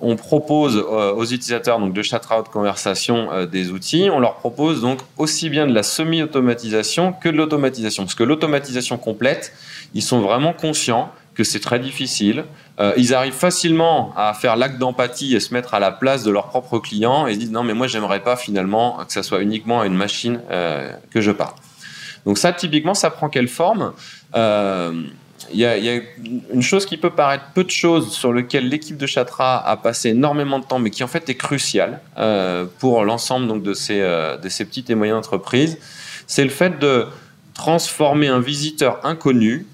[0.00, 4.08] on propose euh, aux utilisateurs donc de Chatra de conversation euh, des outils.
[4.12, 8.04] On leur propose donc aussi bien de la semi-automatisation que de l'automatisation.
[8.04, 9.52] Parce que l'automatisation complète,
[9.94, 12.44] ils sont vraiment conscients que c'est très difficile.
[12.80, 16.30] Euh, ils arrivent facilement à faire l'acte d'empathie et se mettre à la place de
[16.30, 19.80] leurs propres clients et disent non mais moi j'aimerais pas finalement que ça soit uniquement
[19.80, 20.40] à une machine
[21.10, 21.54] que je parle.
[22.26, 23.92] Donc ça typiquement ça prend quelle forme?
[25.52, 26.00] Il y, a,
[26.52, 30.10] une chose qui peut paraître peu de choses sur lequel l'équipe de Chatra a passé
[30.10, 34.00] énormément de temps, mais qui en fait est cruciale euh, pour l'ensemble donc de ces,
[34.00, 35.78] euh, de ces petites et moyennes entreprises,
[36.26, 37.06] c'est le fait de
[37.54, 39.66] transformer un visiteur inconnu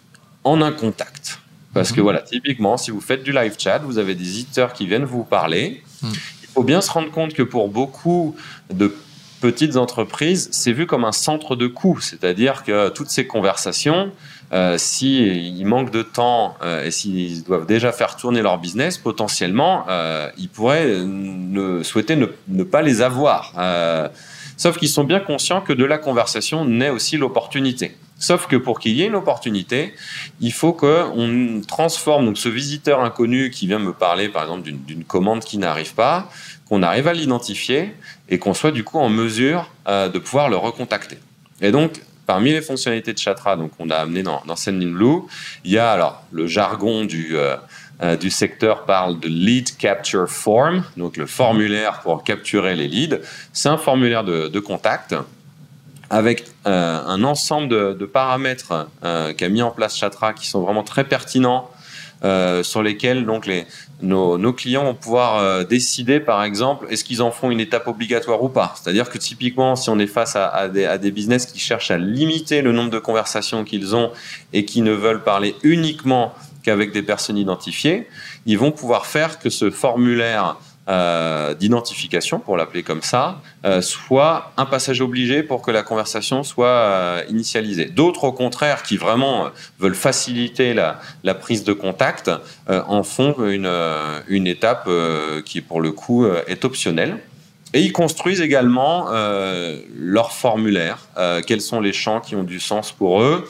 [0.45, 1.41] en un contact.
[1.75, 2.05] Parce que mhm.
[2.05, 5.25] voilà, typiquement, si vous faites du live chat, vous avez des visiteurs qui viennent vous
[5.25, 5.83] parler.
[6.03, 6.13] Mhm.
[6.43, 8.35] Il faut bien se rendre compte que pour beaucoup
[8.73, 8.95] de
[9.41, 14.11] petites entreprises, c'est vu comme un centre de coût, c'est-à-dire que toutes ces conversations,
[14.57, 19.85] euh, s'ils manquent de temps euh, et s'ils doivent déjà faire tourner leur business, potentiellement,
[19.91, 23.53] euh, ils pourraient ne, souhaiter ne, pas les avoir.
[23.59, 24.09] Euh,
[24.57, 27.97] sauf qu'ils sont bien conscients que de la conversation naît aussi l'opportunité.
[28.19, 29.93] Sauf que pour qu'il y ait une opportunité,
[30.41, 35.05] il faut qu'on transforme donc ce visiteur inconnu qui vient me parler, par exemple, d'une
[35.05, 36.31] commande qui n'arrive pas,
[36.67, 37.93] qu'on arrive à l'identifier
[38.31, 41.19] et qu'on soit du coup en mesure de pouvoir le recontacter.
[41.61, 45.23] Et donc, Parmi les fonctionnalités de Chatra, donc on a amené dans, dans Sendinblue,
[45.65, 47.55] il y a alors le jargon du, euh,
[48.03, 53.21] euh, du secteur parle de lead capture form, donc le formulaire pour capturer les leads.
[53.53, 55.15] C'est un formulaire de, contact
[56.11, 60.83] avec euh, un ensemble de, de paramètres qu'a mis en place Chatra qui sont vraiment
[60.83, 61.71] très pertinents
[62.63, 63.67] sur lesquels donc les,
[64.03, 68.43] nos, clients vont pouvoir euh, décider, par exemple, est-ce qu'ils en font une étape obligatoire
[68.43, 68.75] ou pas?
[68.77, 72.73] C'est-à-dire que typiquement, si on est face à, des, business qui cherchent à limiter le
[72.73, 74.11] nombre de conversations qu'ils ont
[74.53, 78.09] et qui ne veulent parler uniquement qu'avec des personnes identifiées,
[78.45, 80.57] ils vont pouvoir faire que ce formulaire
[80.89, 86.45] euh, d'identification, pour l'appeler comme ça, euh, soit un passage obligé pour que la conversation
[86.45, 87.87] soit euh, initialisée.
[87.87, 92.31] D'autres, au contraire, qui vraiment veulent faciliter la, prise de contact,
[92.69, 93.71] en font une,
[94.29, 94.89] une étape
[95.45, 97.19] qui, pour le coup, est optionnelle.
[97.75, 99.11] Et ils construisent également
[99.99, 101.09] leur formulaire,
[101.47, 103.47] quels sont les champs qui ont du sens pour eux,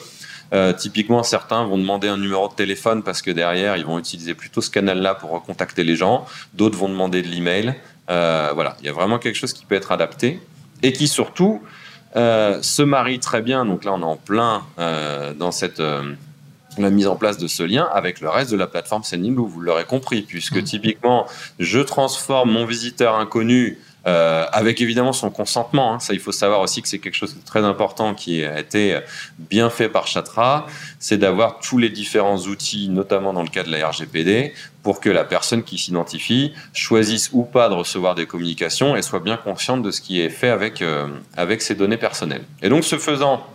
[0.53, 4.33] euh, typiquement, certains vont demander un numéro de téléphone parce que derrière, ils vont utiliser
[4.33, 6.25] plutôt ce canal-là pour recontacter les gens.
[6.53, 7.75] D'autres vont demander de l'email.
[8.09, 10.39] Euh, voilà, il y a vraiment quelque chose qui peut être adapté
[10.83, 11.61] et qui surtout
[12.15, 13.65] euh, se marie très bien.
[13.65, 14.63] Donc là, on est en plein
[15.37, 15.81] dans cette
[16.79, 19.61] la mise en place de ce lien avec le reste de la plateforme Sendinblue, vous
[19.61, 20.63] l'aurez compris, puisque mmh.
[20.63, 21.25] typiquement,
[21.57, 25.93] je transforme mon visiteur inconnu euh, avec évidemment son consentement.
[25.93, 25.99] Hein.
[25.99, 28.99] Ça, il faut savoir aussi que c'est quelque chose de très important qui a été
[29.37, 30.65] bien fait par Chatra,
[30.97, 35.09] c'est d'avoir tous les différents outils, notamment dans le cas de la RGPD, pour que
[35.09, 39.83] la personne qui s'identifie choisisse ou pas de recevoir des communications et soit bien consciente
[39.83, 42.45] de ce qui est fait avec, euh, avec ses données personnelles.
[42.61, 43.45] Et donc, ce faisant,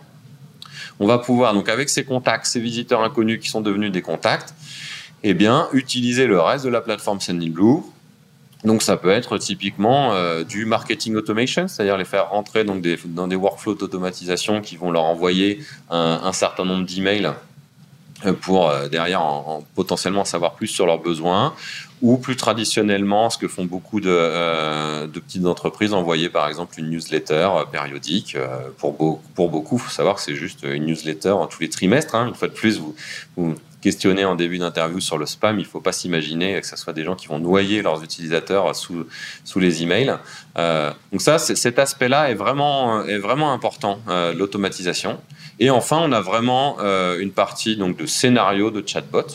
[1.01, 4.53] on va pouvoir, donc avec ces contacts, ces visiteurs inconnus qui sont devenus des contacts,
[5.23, 7.83] eh bien, utiliser le reste de la plateforme Sendinblue
[8.65, 13.27] donc ça peut être typiquement euh, du marketing automation, c'est-à-dire les faire rentrer donc dans
[13.27, 17.33] des workflows d'automatisation qui vont leur envoyer un, certain nombre d'emails
[18.25, 21.55] euh, pour euh, derrière en, potentiellement savoir plus sur leurs besoins
[22.03, 27.49] ou plus traditionnellement ce que font beaucoup de, petites entreprises envoyer par exemple une newsletter
[27.71, 28.37] périodique
[28.79, 32.33] pour, pour beaucoup il faut savoir que c'est juste une newsletter tous les trimestres hein.
[32.43, 36.61] une plus vous questionner en début d'interview sur le spam, il ne faut pas s'imaginer
[36.61, 39.07] que ce soit des gens qui vont noyer leurs utilisateurs sous,
[39.45, 40.17] sous les emails.
[40.57, 45.21] Euh, donc ça, cet aspect-là est vraiment, est vraiment important, euh, l'automatisation.
[45.59, 49.27] Et enfin, on a vraiment euh, une partie donc, de scénario de chatbot,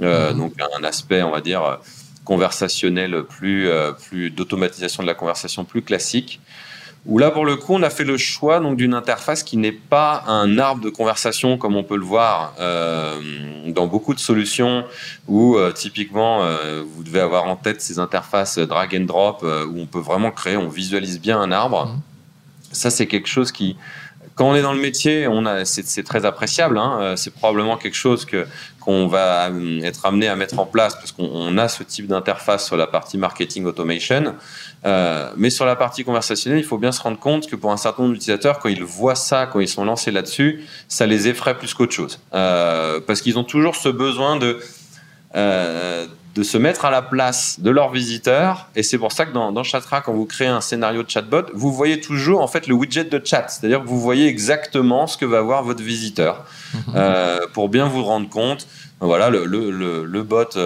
[0.00, 0.32] mmh.
[0.36, 1.78] donc un aspect, on va dire,
[2.24, 3.68] conversationnelle, plus,
[4.08, 6.40] plus d'automatisation de la conversation plus classique
[7.06, 9.72] où là, pour le coup, on a fait le choix donc d'une interface qui n'est
[9.72, 13.20] pas un arbre de conversation comme on peut le voir euh,
[13.66, 14.84] dans beaucoup de solutions
[15.28, 19.78] où euh, typiquement euh, vous devez avoir en tête ces interfaces drag and drop où
[19.78, 21.86] on peut vraiment créer, on visualise bien un arbre.
[21.86, 22.00] Mmh.
[22.72, 23.76] Ça, c'est quelque chose qui,
[24.34, 26.78] quand on est dans le métier, on a, c'est, très appréciable.
[26.78, 27.14] Hein.
[27.16, 28.46] C'est probablement quelque chose que
[28.84, 29.48] qu'on va
[29.82, 33.16] être amené à mettre en place parce qu'on a ce type d'interface sur la partie
[33.16, 34.34] marketing automation.
[34.84, 37.78] Euh, mais sur la partie conversationnelle, il faut bien se rendre compte que pour un
[37.78, 41.56] certain nombre d'utilisateurs, quand ils voient ça, quand ils sont lancés là-dessus, ça les effraie
[41.56, 42.20] plus qu'autre chose.
[42.34, 44.60] Euh, parce qu'ils ont toujours ce besoin de,
[45.34, 48.68] euh, de se mettre à la place de leurs visiteurs.
[48.74, 51.46] Et c'est pour ça que dans, dans Chatra, quand vous créez un scénario de chatbot,
[51.54, 53.48] vous voyez toujours en fait le widget de chat.
[53.48, 56.44] C'est-à-dire que vous voyez exactement ce que va voir votre visiteur.
[56.74, 56.94] Mhm.
[57.52, 58.66] pour bien vous rendre compte,
[58.98, 59.70] voilà, le, le,
[60.04, 60.56] le, bot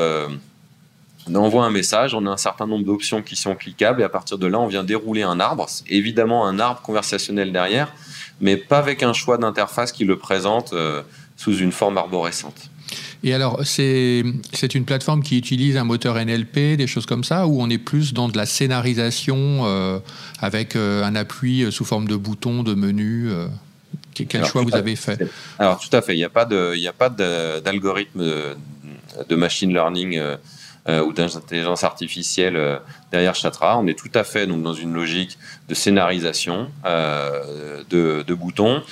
[1.28, 4.08] on envoie un message, on a un certain nombre d'options qui sont cliquables et à
[4.08, 5.66] partir de là, on vient dérouler un arbre.
[5.88, 7.92] Évidemment, un arbre conversationnel derrière,
[8.40, 11.02] mais pas avec un choix d'interface qui le présente euh,
[11.36, 12.70] sous une forme arborescente.
[13.24, 14.22] Et alors, c'est
[14.74, 18.12] une plateforme qui utilise un moteur NLP, des choses comme ça, ou on est plus
[18.12, 19.98] dans de la scénarisation euh,
[20.40, 23.30] avec euh, un appui sous forme de bouton, de menu
[24.14, 25.20] Quel choix vous avez fait?
[25.58, 26.14] Alors, tout à fait.
[26.14, 26.28] Il n'y a
[26.92, 28.56] pas d'algorithme de,
[29.28, 30.20] de, machine learning
[30.88, 32.78] euh, ou d'intelligence artificielle euh,
[33.12, 33.78] derrière Chatra.
[33.78, 35.36] On est tout à fait donc, dans une logique
[35.68, 38.82] de scénarisation euh, de, boutons.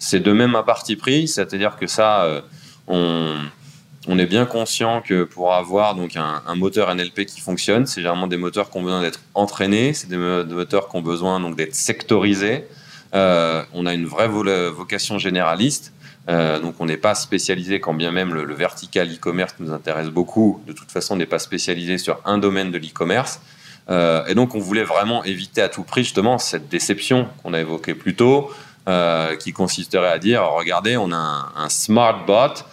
[0.00, 2.42] C'est de même un parti pris, c'est-à-dire que ça,
[2.88, 8.26] on, est bien conscient que pour avoir donc un, moteur NLP qui fonctionne, c'est généralement
[8.26, 11.74] des moteurs qui ont besoin d'être entraînés, c'est des moteurs qui ont besoin donc d'être
[11.74, 12.64] sectorisés.
[13.12, 15.92] on a une vraie vocation généraliste.
[16.28, 20.62] Euh, donc on n'est pas spécialisé, quand bien même le, vertical e-commerce nous intéresse beaucoup.
[20.66, 23.40] De toute façon, on n'est pas spécialisé sur un domaine de l'e-commerce.
[23.88, 27.60] Euh, et donc on voulait vraiment éviter à tout prix justement cette déception qu'on a
[27.60, 28.50] évoquée plus tôt,
[28.86, 32.64] euh, qui consisterait à dire, regardez, on a un, smart bot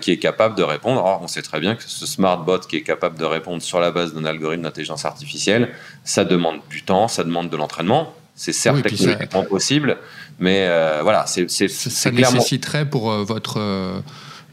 [0.00, 1.04] qui est capable de répondre.
[1.04, 3.80] Or, on sait très bien que ce smart bot qui est capable de répondre sur
[3.80, 5.70] la base d'un algorithme d'intelligence artificielle,
[6.04, 8.14] ça demande du temps, ça demande de l'entraînement.
[8.36, 9.96] C'est certes techniquement possible,
[10.40, 14.00] mais euh, voilà, c'est ça nécessiterait pour euh, votre euh,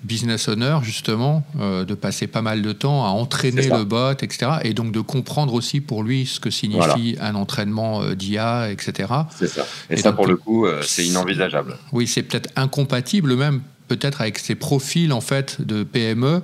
[0.04, 4.52] business owner justement de passer pas mal de temps à entraîner le bot, etc.
[4.64, 9.10] Et donc de comprendre aussi pour lui ce que signifie un entraînement d'IA, etc.
[9.36, 9.66] C'est ça.
[9.90, 11.78] Et, ça, pour le coup, c'est inenvisageable.
[11.92, 13.62] Oui, c'est peut-être incompatible même
[13.96, 16.42] peut-être avec ces profils en fait de PME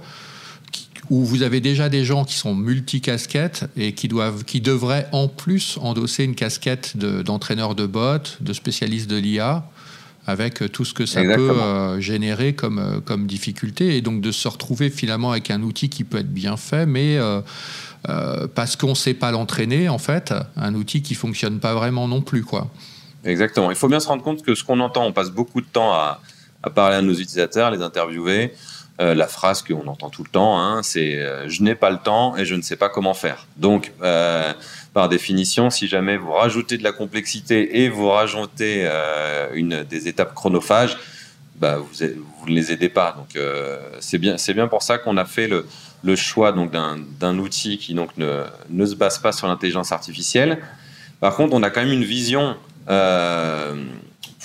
[1.09, 5.27] où vous avez déjà des gens qui sont multicasquettes et qui, doivent, qui devraient en
[5.27, 9.63] plus endosser une casquette d'entraîneur de, bot, de spécialiste de l'IA,
[10.25, 14.33] avec tout ce que ça peut euh, générer comme, euh, comme difficulté, et donc de
[14.33, 17.41] se retrouver finalement avec un outil qui peut être bien fait, mais euh,
[18.53, 22.21] parce qu'on ne sait pas l'entraîner, en fait, un outil qui fonctionne pas vraiment non
[22.21, 22.43] plus.
[22.43, 22.69] Quoi.
[23.23, 23.71] Exactement.
[23.71, 25.93] Il faut bien se rendre compte que ce qu'on entend, on passe beaucoup de temps
[25.93, 26.19] à,
[26.67, 28.53] à parler à nos utilisateurs, les interviewer.
[28.99, 31.99] Euh, la phrase qu'on entend tout le temps, hein, c'est euh, je n'ai pas le
[31.99, 33.45] temps et je ne sais pas comment faire.
[33.55, 34.51] Donc, euh,
[34.91, 38.89] par définition, si jamais vous rajoutez de la complexité et vous rajoutez
[39.53, 40.97] une des étapes chronophages,
[41.57, 43.15] bah, vous, ne les aidez pas.
[43.15, 43.39] Donc,
[43.99, 47.93] c'est bien, c'est bien pour ça qu'on a fait le, choix donc d'un outil qui
[47.93, 50.57] donc ne, ne se base pas sur l'intelligence artificielle.
[51.19, 52.55] Par contre, on a quand même une vision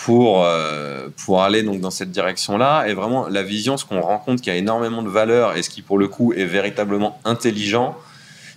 [0.04, 2.86] pour, euh, aller donc dans cette direction-là.
[2.88, 5.80] Et vraiment, la vision, ce qu'on rencontre qui a énormément de valeur et ce qui,
[5.80, 7.96] pour le coup, est véritablement intelligent,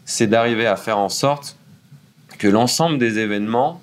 [0.05, 1.55] c'est d'arriver à faire en sorte
[2.39, 3.81] que l'ensemble des événements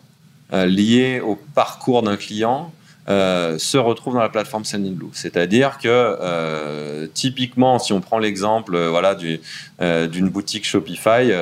[0.53, 2.73] euh, liés au parcours d'un client
[3.09, 5.11] euh, se retrouvent dans la plateforme Sendinblue.
[5.13, 11.33] C'est-à-dire que, typiquement, si on prend l'exemple voilà, d'une boutique Shopify,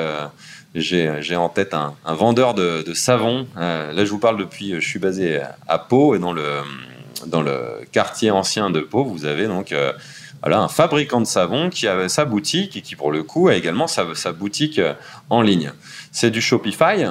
[0.75, 3.47] j'ai en tête un, vendeur de, savon.
[3.57, 6.61] Euh, là, je vous parle depuis, je suis basé à Pau et dans le,
[7.27, 9.91] dans le quartier ancien de Pau, vous avez donc euh,
[10.41, 13.55] voilà, un fabricant de savon qui avait sa boutique et qui, pour le coup, a
[13.55, 14.93] également sa, boutique euh,
[15.29, 15.71] en ligne.
[16.11, 17.05] C'est du Shopify.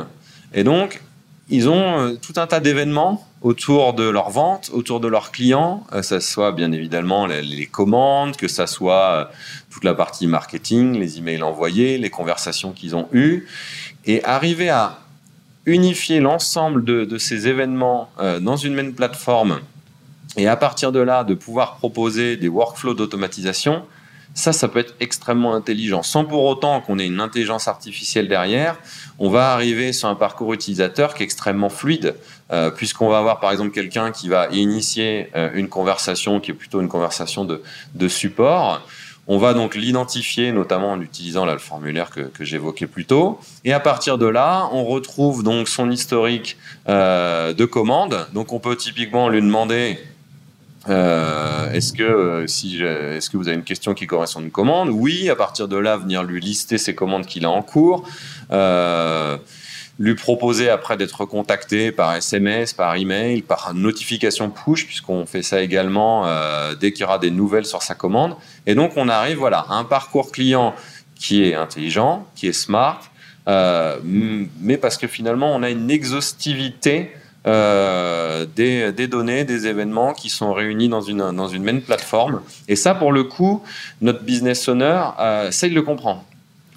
[0.55, 1.03] Et donc,
[1.49, 6.03] ils ont tout un tas d'événements autour de leur vente, autour de leurs clients, que
[6.03, 9.31] ce soit bien évidemment les, commandes, que ça soit
[9.70, 13.46] toute la partie marketing, les emails envoyés, les conversations qu'ils ont eues,
[14.05, 14.98] et arriver à
[15.64, 19.61] unifier l'ensemble de, ces événements euh, dans une même plateforme,
[20.37, 23.85] et à partir de là, de pouvoir proposer des workflows d'automatisation,
[24.35, 26.03] ça, ça peut être extrêmement intelligent.
[26.03, 28.79] Sans pour autant qu'on ait une intelligence artificielle derrière,
[29.18, 32.14] on va arriver sur un parcours utilisateur qui est extrêmement fluide,
[32.53, 36.55] euh, puisqu'on va avoir par exemple quelqu'un qui va initier euh, une conversation qui est
[36.55, 38.83] plutôt une conversation de, support
[39.29, 43.38] On va donc l'identifier, notamment en utilisant le formulaire que, j'évoquais plus tôt.
[43.65, 46.57] Et à partir de là, on retrouve donc son historique
[46.88, 48.27] euh, de commande.
[48.33, 50.01] Donc on peut typiquement lui demander
[50.88, 54.88] est-ce que si est-ce que vous avez une question qui correspond à une commande?
[54.88, 55.31] Oui.
[55.31, 58.09] À partir de là, venir lui lister ses commandes qu'il a en cours
[60.01, 65.61] lui proposer après d'être contacté par SMS, par email, par notification push, puisqu'on fait ça
[65.61, 68.35] également euh, dès qu'il y aura des nouvelles sur sa commande.
[68.67, 70.75] Et donc on arrive voilà, à un parcours client
[71.15, 73.03] qui est intelligent, qui est smart,
[73.46, 77.13] euh, mais parce que finalement on a une exhaustivité
[77.46, 82.40] euh, des, des, données, des événements qui sont réunis dans une, dans une même plateforme.
[82.69, 83.63] Et ça, pour le coup,
[84.01, 85.03] notre business owner,
[85.51, 86.25] ça, il le comprend.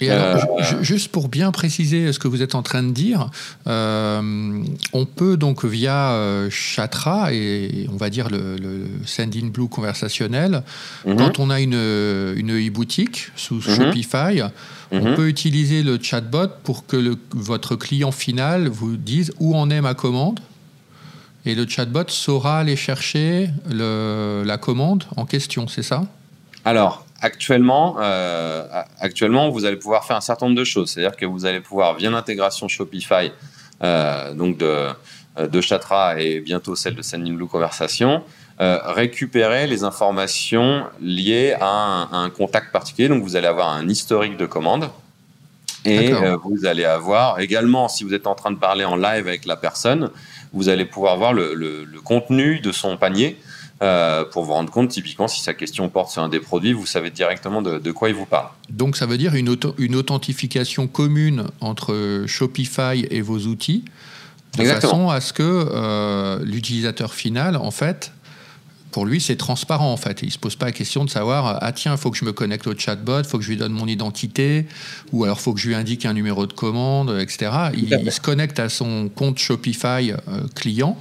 [0.01, 3.29] Et alors, euh, juste pour bien préciser ce que vous êtes en train de dire,
[3.67, 9.67] euh, on peut donc via euh, Chatra et on va dire le, le Send Blue
[9.67, 10.63] conversationnel,
[11.05, 11.17] mhm.
[11.17, 13.61] quand on a une, une e-boutique sous mhm.
[13.61, 14.41] Shopify,
[14.91, 15.15] on mhm.
[15.15, 19.81] peut utiliser le chatbot pour que le, votre client final vous dise où en est
[19.81, 20.39] ma commande.
[21.45, 26.05] Et le chatbot saura aller chercher le, la commande en question, c'est ça?
[26.63, 28.67] Alors, actuellement, euh,
[28.99, 30.91] actuellement, vous allez pouvoir faire un certain nombre de choses.
[30.91, 33.31] C'est-à-dire que vous allez pouvoir, via l'intégration Shopify,
[33.81, 34.89] euh, donc de,
[35.39, 38.23] euh, de Chatra et bientôt celle de Sendinblue Conversation,
[38.59, 43.09] récupérer les informations liées à un, contact particulier.
[43.09, 44.89] Donc, vous allez avoir un historique de commande.
[45.85, 46.13] Et
[46.43, 49.57] vous allez avoir également, si vous êtes en train de parler en live avec la
[49.57, 50.11] personne,
[50.53, 53.37] vous allez pouvoir voir le, le contenu de son panier.
[53.83, 56.85] Euh, pour vous rendre compte, typiquement, si sa question porte sur un des produits, vous
[56.85, 58.47] savez directement de, quoi il vous parle.
[58.69, 63.83] Donc ça veut dire une, une authentification commune entre Shopify et vos outils,
[64.57, 68.13] de façon à ce que euh, l'utilisateur final, en fait,
[68.91, 70.21] pour lui, c'est transparent en fait.
[70.21, 72.23] Il ne se pose pas la question de savoir ah tiens, il faut que je
[72.23, 74.65] me connecte au chatbot, il faut que je lui donne mon identité,
[75.11, 77.51] ou alors il faut que je lui indique un numéro de commande, etc.
[77.73, 80.97] Il, se connecte à son compte Shopify euh, client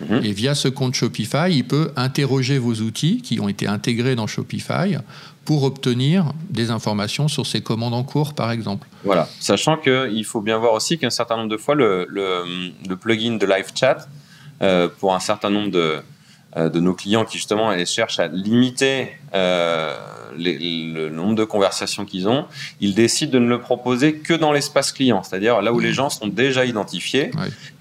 [0.00, 0.24] Mhm.
[0.24, 4.26] Et via ce compte Shopify, il peut interroger vos outils qui ont été intégrés dans
[4.26, 4.96] Shopify
[5.44, 8.86] pour obtenir des informations sur ses commandes en cours, par exemple.
[9.02, 13.36] Voilà, sachant qu'il faut bien voir aussi qu'un certain nombre de fois, le, le, plugin
[13.38, 14.08] de Live Chat,
[14.60, 16.00] euh, pour un certain nombre de,
[16.56, 19.96] euh, de nos clients qui justement cherchent à limiter euh,
[20.36, 22.44] le nombre de conversations qu'ils ont,
[22.80, 26.10] ils décident de ne le proposer que dans l'espace client, c'est-à-dire là où les gens
[26.10, 27.30] sont déjà identifiés.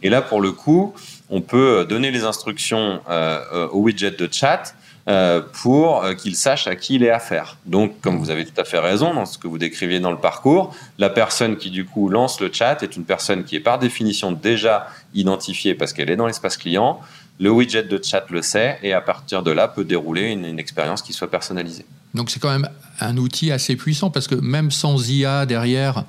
[0.03, 0.93] Et là, pour le coup,
[1.29, 4.73] on peut donner les instructions euh, au widget de chat
[5.07, 7.57] euh, pour euh, qu'il sache à qui il est affaire.
[7.65, 10.17] Donc, comme vous avez tout à fait raison dans ce que vous décriviez dans le
[10.17, 13.79] parcours, la personne qui du coup lance le chat est une personne qui est par
[13.79, 16.99] définition déjà identifiée parce qu'elle est dans l'espace client.
[17.39, 20.59] Le widget de chat le sait et à partir de là peut dérouler une, une
[20.59, 21.85] expérience qui soit personnalisée.
[22.13, 22.67] Donc c'est quand même
[22.99, 26.03] un outil assez puissant parce que même sans IA derrière,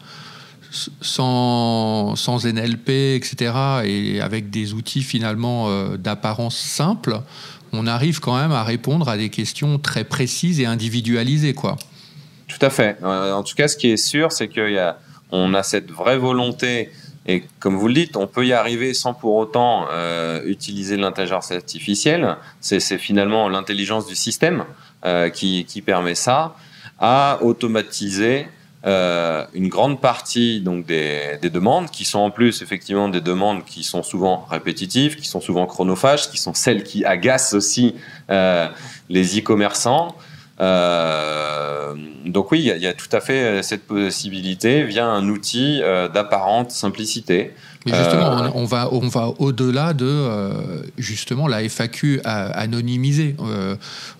[0.71, 3.53] sans, sans NLP, etc.,
[3.85, 7.21] et avec des outils finalement euh, d'apparence simple,
[7.73, 11.55] on arrive quand même à répondre à des questions très précises et individualisées.
[11.55, 11.77] Quoi.
[12.47, 12.97] Tout à fait.
[13.03, 16.91] Euh, en tout cas, ce qui est sûr, c'est qu'on a, a cette vraie volonté,
[17.27, 21.53] et comme vous le dites, on peut y arriver sans pour autant euh, utiliser l'intelligence
[21.53, 22.37] artificielle.
[22.61, 24.64] C'est finalement l'intelligence du système
[25.33, 26.57] qui, qui permet ça,
[26.99, 28.49] à automatiser
[28.87, 33.83] euh, une grande partie donc des, demandes qui sont en plus effectivement des demandes qui
[33.83, 37.97] sont souvent répétitives, qui sont souvent chronophages, qui sont celles qui agacent aussi
[38.31, 38.68] euh,
[39.09, 40.14] les e-commerçants.
[40.61, 41.95] Euh,
[42.26, 45.81] donc oui, il y, a tout à fait cette possibilité via un outil
[46.12, 47.55] d'apparente simplicité.
[47.87, 53.37] Mais justement, on, va, on va au-delà de justement la FAQ anonymisée.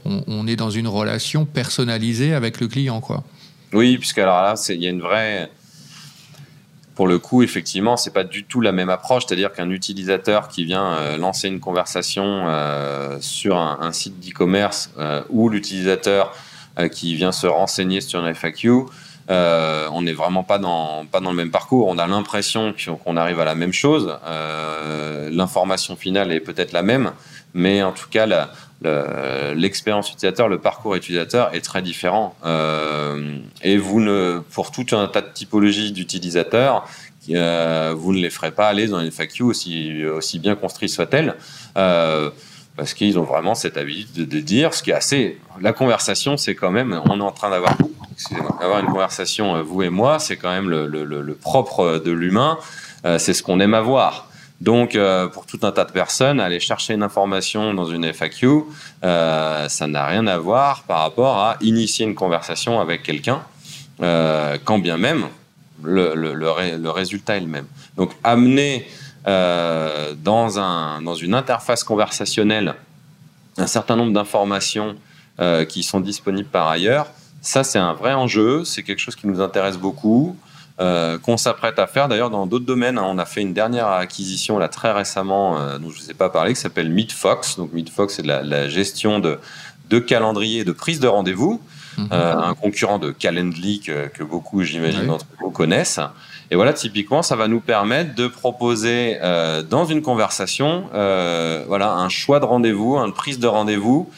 [0.05, 3.25] On, on, est dans une relation personnalisée avec le client, quoi.
[3.73, 5.51] Oui, puisque alors là, il y a une vraie.
[6.95, 9.25] Pour le coup, effectivement, c'est pas du tout la même approche.
[9.27, 15.23] C'est-à-dire qu'un utilisateur qui vient euh, lancer une conversation euh, sur un, site d'e-commerce euh,
[15.29, 16.35] ou l'utilisateur
[16.93, 18.71] qui vient se renseigner sur une FAQ,
[19.29, 21.89] on n'est vraiment pas dans, pas dans le même parcours.
[21.89, 22.73] On a l'impression
[23.05, 24.17] qu'on arrive à la même chose.
[25.33, 27.11] L'information finale est peut-être la même,
[27.53, 28.51] mais en tout cas, la,
[28.83, 32.35] l'expérience utilisateur, le parcours utilisateur est très différent.
[32.45, 36.87] Euh, et vous ne, pour tout un tas de typologies d'utilisateurs,
[37.31, 41.35] euh, vous ne les ferez pas aller dans une FAQ aussi, bien construite soit-elle.
[41.77, 42.31] Euh,
[42.77, 45.41] parce qu'ils ont vraiment cette habitude de, dire ce qui est assez.
[45.61, 47.01] La conversation, c'est quand même.
[47.07, 47.77] On est en train d'avoir,
[48.61, 52.57] avoir une conversation, vous et moi, c'est quand même le propre de l'humain.
[53.03, 54.28] c'est ce qu'on aime avoir.
[54.61, 58.65] Donc, euh, pour tout un tas de personnes, aller chercher une information dans une FAQ,
[59.05, 63.43] euh, ça n'a rien à voir par rapport à initier une conversation avec quelqu'un,
[64.03, 65.27] euh, quand bien même
[65.85, 67.67] le, résultat est le même.
[67.97, 68.87] Donc, amener
[69.25, 72.75] dans une interface conversationnelle
[73.59, 74.97] un certain nombre d'informations
[75.69, 77.07] qui sont disponibles par ailleurs,
[77.41, 80.37] ça, c'est un vrai enjeu, c'est quelque chose qui nous intéresse beaucoup.
[80.81, 82.07] Euh, qu'on s'apprête à faire.
[82.07, 85.77] D'ailleurs, dans d'autres domaines, hein, on a fait une dernière acquisition là très récemment, euh,
[85.79, 87.57] dont je ne vous ai pas parlé, qui s'appelle MeetFox.
[87.57, 89.41] Donc MeetFox, c'est de la, gestion de,
[89.91, 91.61] de calendrier de prise de rendez-vous.
[91.97, 92.09] Mhm.
[92.13, 95.99] Euh, un concurrent de Calendly que, beaucoup, j'imagine, d'entre vous connaissent.
[96.53, 99.19] Et voilà, typiquement, ça va nous permettre de proposer
[99.69, 104.09] dans une conversation, voilà, un choix de rendez-vous, une prise de rendez-vous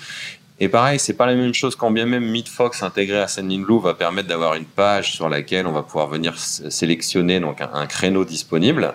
[0.62, 3.94] et pareil, c'est pas la même chose quand bien même MeetFox intégré à Sendinblue va
[3.94, 8.92] permettre d'avoir une page sur laquelle on va pouvoir venir sélectionner donc un, créneau disponible.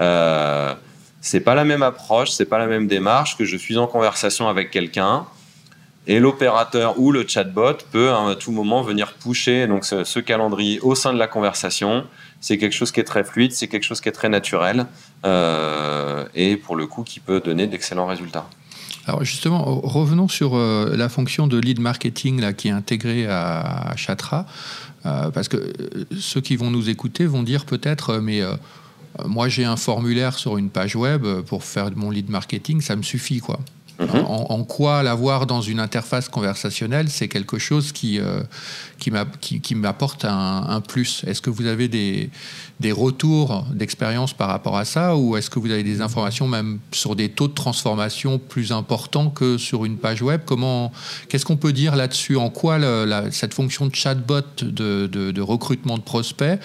[0.00, 0.74] Euh,
[1.20, 4.48] c'est pas la même approche, c'est pas la même démarche que je suis en conversation
[4.48, 5.26] avec quelqu'un
[6.06, 10.94] et l'opérateur ou le chatbot peut à tout moment venir pusher donc ce, calendrier au
[10.94, 12.04] sein de la conversation.
[12.40, 14.86] C'est quelque chose qui est très fluide, c'est quelque chose qui est très naturel
[15.26, 18.48] euh, et pour le coup qui peut donner d'excellents résultats.
[19.08, 24.44] Alors justement, revenons sur euh, la fonction de lead marketing qui est intégrée à, Chatra,
[25.06, 28.42] euh, parce que euh, ceux qui vont nous écouter vont dire peut-être, mais
[29.24, 33.02] moi j'ai un formulaire sur une page web pour faire mon lead marketing, ça me
[33.02, 33.58] suffit quoi.
[33.98, 34.24] Mhm.
[34.28, 38.42] En, quoi l'avoir dans une interface conversationnelle, c'est quelque chose qui, euh,
[38.98, 41.24] qui m'apporte un, plus.
[41.26, 42.30] Est-ce que vous avez des,
[42.92, 47.16] retours d'expérience par rapport à ça ou est-ce que vous avez des informations même sur
[47.16, 50.42] des taux de transformation plus importants que sur une page web?
[50.44, 50.92] Comment,
[51.28, 52.36] Qu'est-ce qu'on peut dire là-dessus?
[52.36, 52.78] En quoi
[53.32, 56.60] cette fonction de chatbot de, de, recrutement de prospects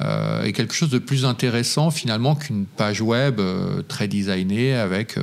[0.00, 5.16] euh, est quelque chose de plus intéressant finalement qu'une page web euh, très designée avec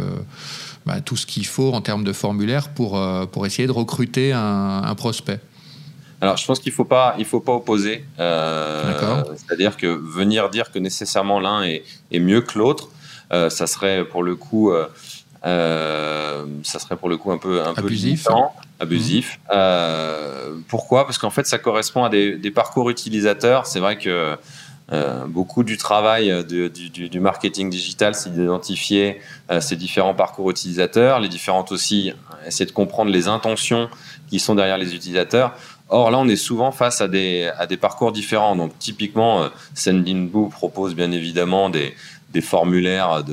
[0.86, 4.34] bah, tout ce qu'il faut en termes de formulaire pour, euh, pour essayer de recruter
[4.34, 5.40] un, prospect
[6.22, 8.06] alors, je pense qu'il ne faut pas, il faut pas opposer.
[8.18, 12.88] Euh, c'est-à-dire que venir dire que nécessairement l'un est, est, mieux que l'autre,
[13.34, 14.72] euh, ça serait pour le coup,
[15.44, 18.24] ça serait pour le coup un peu, un abusif.
[18.24, 18.34] Peu
[18.80, 19.38] abusif.
[19.52, 20.62] Mmh.
[20.70, 21.04] pourquoi?
[21.06, 23.66] Parce qu'en fait, ça correspond à des, des parcours utilisateurs.
[23.66, 24.38] C'est vrai que
[24.92, 31.30] euh, beaucoup du travail du, marketing digital, c'est d'identifier euh, ces différents parcours utilisateurs, les
[31.30, 32.14] différentes aussi,
[32.46, 33.90] essayer de comprendre les intentions
[34.28, 35.56] qui sont derrière les utilisateurs.
[35.90, 38.56] Or là, on est souvent face à des, à des parcours différents.
[38.56, 41.94] Donc typiquement, euh, propose bien évidemment des,
[42.34, 43.24] des formulaires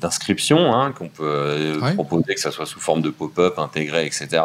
[0.00, 4.42] d'inscription hein, qu'on peut proposer, que ce soit sous forme de pop-up intégré, etc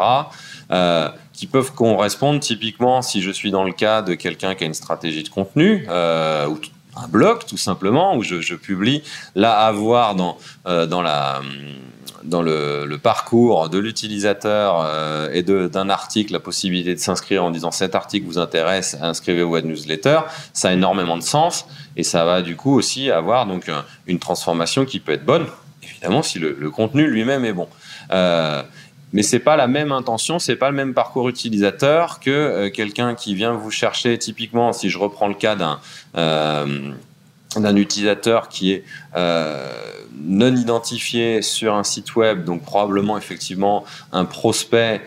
[1.38, 4.74] qui peuvent correspondre typiquement si je suis dans le cas de quelqu'un qui a une
[4.74, 6.60] stratégie de contenu euh, ou
[6.96, 9.04] un blog tout simplement où je, publie
[9.36, 11.42] là à voir dans euh, dans la
[12.28, 17.72] dans le, parcours de l'utilisateur euh, et d'un article la possibilité de s'inscrire en disant
[17.72, 20.20] cet article vous intéresse inscrivez-vous à newsletter
[20.54, 23.70] ça a énormément de sens et ça va du coup aussi avoir donc
[24.08, 25.46] une transformation qui peut être bonne
[25.84, 27.68] évidemment si le, contenu lui-même est bon
[29.14, 33.16] mais c'est pas la même intention, c'est pas le même parcours utilisateur que euh, quelqu'un
[33.16, 34.18] qui vient vous chercher.
[34.18, 35.80] Typiquement, si je reprends le cas d'un
[36.18, 36.92] euh,
[37.60, 38.84] d'un utilisateur qui est
[39.16, 39.72] euh,
[40.20, 45.02] non identifié sur un site web, donc probablement effectivement un prospect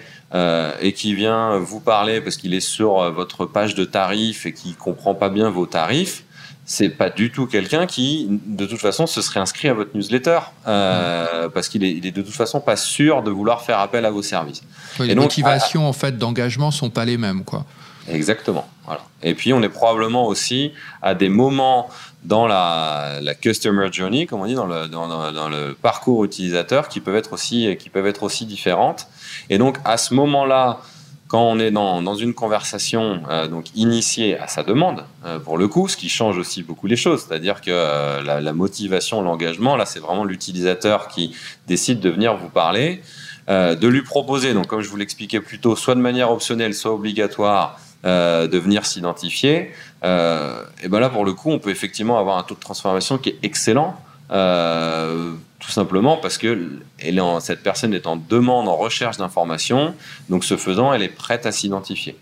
[0.81, 4.75] et qui vient vous parler parce qu'il est sur votre page de tarifs et qui
[4.75, 6.23] comprend pas bien vos tarifs
[6.71, 10.39] c'est pas du tout quelqu'un qui, de toute façon, se serait inscrit à votre newsletter
[10.69, 14.05] euh, parce qu'il est, il est de toute façon pas sûr de vouloir faire appel
[14.05, 14.63] à vos services.
[15.01, 17.67] les motivations en fait d'engagement sont pas les mêmes, quoi.
[18.09, 18.69] Exactement.
[18.87, 19.01] Voilà.
[19.25, 20.73] Et puis on est probablement aussi
[21.03, 21.91] à des moments
[22.25, 28.47] dans la, customer journey, comme on dit, dans le, parcours utilisateur, qui peuvent être aussi,
[28.47, 29.07] différentes.
[29.49, 30.81] Et donc à ce moment-là,
[31.29, 35.59] quand on est dans, dans une conversation euh, donc initiée à sa demande, euh, pour
[35.59, 39.23] le coup, ce qui change aussi beaucoup les choses, c'est-à-dire que euh, la, la, motivation,
[39.23, 41.37] l'engagement, là, c'est vraiment l'utilisateur qui
[41.69, 43.01] décide de venir vous parler,
[43.49, 46.93] de lui proposer, donc comme je vous l'expliquais plus tôt, soit de manière optionnelle, soit
[46.95, 49.73] obligatoire, de venir s'identifier.
[50.03, 53.31] et ben là, pour le coup, on peut effectivement avoir un taux de transformation qui
[53.31, 53.97] est excellent.
[54.31, 56.79] Euh, tout simplement parce que
[57.41, 59.95] cette personne est en demande, en recherche d'informations,
[60.29, 62.17] donc ce faisant, elle est prête à s'identifier.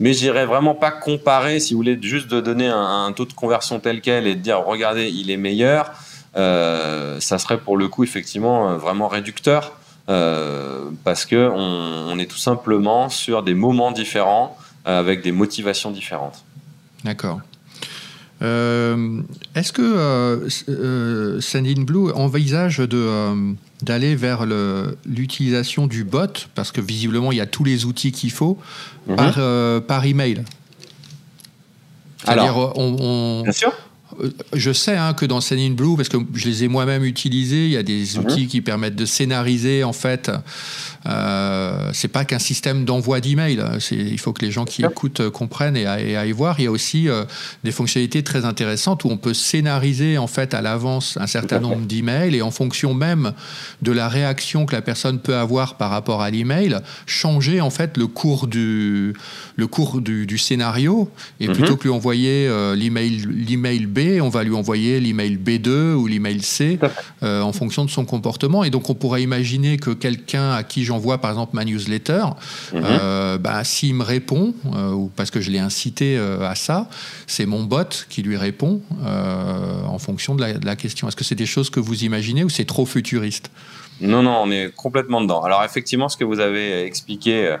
[0.00, 3.80] Mais j'irais vraiment pas comparer, si vous voulez, juste de donner un, taux de conversion
[3.80, 5.90] tel quel et de dire regardez, il est meilleur,
[6.36, 9.72] euh, ça serait pour le coup effectivement vraiment réducteur
[10.08, 14.56] euh, parce que on, on, est tout simplement sur des moments différents
[14.96, 16.44] avec des motivations différentes.
[17.04, 17.40] D'accord.
[18.40, 24.44] Est-ce que Sendinblue envisage de d'aller vers
[25.06, 28.58] l'utilisation du bot, parce que visiblement il y a tous les outils qu'il faut,
[29.06, 29.16] mhm.
[29.16, 30.44] par, par email.
[32.26, 33.72] Alors, on, bien sûr.
[34.20, 37.72] Euh, je sais hein, que dans Blue, parce que je les ai moi-même utilisés, il
[37.72, 38.24] y a des mhm.
[38.24, 40.30] outils qui permettent de scénariser en fait
[41.08, 43.62] euh, c'est pas qu'un système d'envoi d'email.
[43.90, 46.60] Il faut que les gens qui écoutent euh, comprennent et, aillent voir.
[46.60, 47.24] Il y a aussi euh,
[47.64, 51.86] des fonctionnalités très intéressantes où on peut scénariser en fait à l'avance un certain nombre
[51.86, 53.32] d'emails et en fonction même
[53.80, 57.96] de la réaction que la personne peut avoir par rapport à l'email, changer en fait
[57.96, 59.14] le cours du,
[59.56, 61.10] le cours du, scénario.
[61.40, 61.54] Et mhm.
[61.54, 66.42] plutôt que lui envoyer l'email, l'email B, on va lui envoyer l'email B2 ou l'email
[66.42, 66.78] C
[67.22, 68.62] en fonction de son comportement.
[68.62, 72.24] Et donc on pourrait imaginer que quelqu'un à qui j'envoie par exemple ma newsletter,
[72.72, 72.82] mhm.
[72.84, 76.88] euh, bah, s'il me répond, euh, ou parce que je l'ai incité euh, à ça,
[77.26, 81.08] c'est mon bot qui lui répond en fonction de la, question.
[81.08, 83.50] Est-ce que c'est des choses que vous imaginez ou c'est trop futuriste?
[84.00, 85.42] Non, non, on est complètement dedans.
[85.42, 87.56] Alors effectivement, ce que vous avez expliqué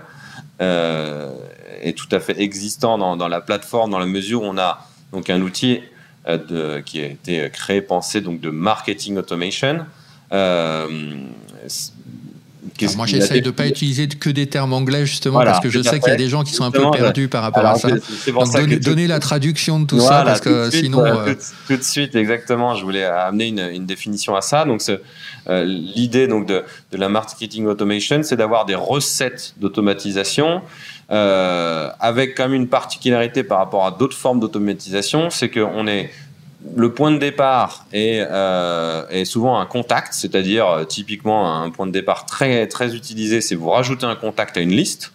[0.60, 5.30] est tout à fait existant dans, la plateforme, dans la mesure où on a donc
[5.30, 5.80] un outil
[6.26, 9.86] de, qui a été créé, pensé donc de marketing automation.
[12.80, 15.82] Alors moi, j'essaye de ne pas utiliser que des termes anglais, justement, parce que je
[15.82, 17.88] sais qu'il y a des gens qui sont un peu perdus par rapport à ça.
[18.80, 21.04] Donner, la traduction de tout ça, parce que sinon.
[21.04, 21.34] Euh,
[21.66, 22.74] tout, de suite, exactement.
[22.74, 24.64] Je voulais amener une, définition à ça.
[24.64, 24.82] Donc,
[25.48, 26.62] euh, l'idée donc de,
[26.92, 30.62] de, la marketing automation, c'est d'avoir des recettes d'automatisation.
[31.10, 36.10] Euh, avec quand même une particularité par rapport à d'autres formes d'automatisation, c'est qu'on est
[36.76, 41.92] le point de départ est, euh, souvent un contact, c'est-à-dire euh, typiquement un point de
[41.92, 45.12] départ très, très utilisé, c'est vous rajoutez un contact à une liste.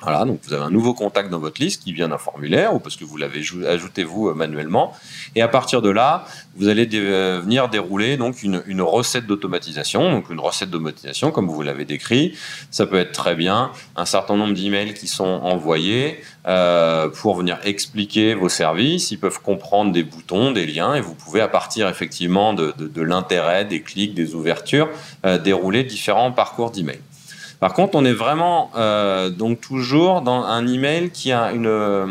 [0.00, 2.78] Voilà, donc vous avez un nouveau contact dans votre liste qui vient d'un formulaire ou
[2.78, 4.92] parce que vous l'avez ajouté vous euh, manuellement.
[5.34, 6.24] Et à partir de là,
[6.54, 10.12] vous allez euh, venir dérouler donc une, une recette d'automatisation.
[10.12, 12.36] Donc une recette d'automatisation, comme vous l'avez décrit,
[12.70, 17.58] ça peut être très bien un certain nombre d'emails qui sont envoyés euh, pour venir
[17.64, 19.10] expliquer vos services.
[19.10, 22.86] Ils peuvent comprendre des boutons, des liens, et vous pouvez à partir effectivement de, de,
[22.86, 24.88] de l'intérêt, des clics, des ouvertures,
[25.26, 27.00] euh, dérouler différents parcours d'emails.
[27.60, 32.06] Par contre, on est vraiment euh, donc toujours dans un email qui a une euh,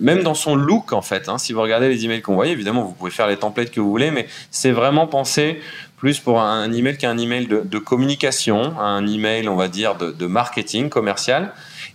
[0.00, 1.28] même dans son look en fait.
[1.28, 3.80] Hein, si vous regardez les emails qu'on voit, évidemment, vous pouvez faire les templates que
[3.80, 5.60] vous voulez, mais c'est vraiment pensé
[5.96, 10.90] plus pour un email qu'un email de, communication, un email, on va dire, de, marketing
[10.90, 11.52] commercial.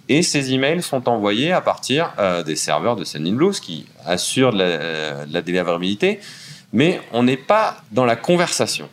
[0.09, 4.51] Et ces emails sont envoyés à partir euh, des serveurs de Sendinblue, ce qui assure
[4.51, 6.19] la, la délivrabilité.
[6.73, 8.89] Mais on n'est pas dans la conversation.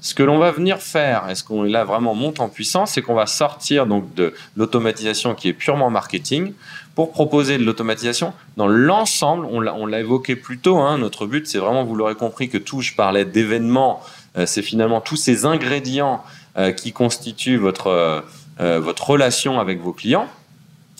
[0.00, 3.14] Ce que l'on va venir faire, est-ce qu'on là vraiment monte en puissance, c'est qu'on
[3.14, 6.54] va sortir donc de l'automatisation qui est purement marketing
[6.94, 9.46] pour proposer de l'automatisation dans l'ensemble.
[9.46, 10.78] On l'a évoqué plus tôt.
[10.78, 14.02] Hein, notre but, c'est vraiment, vous l'aurez compris, que tout, je parlais d'événements,
[14.36, 16.22] euh, c'est finalement tous ces ingrédients
[16.56, 17.88] euh, qui constituent votre,
[18.60, 20.28] euh, votre relation avec vos clients.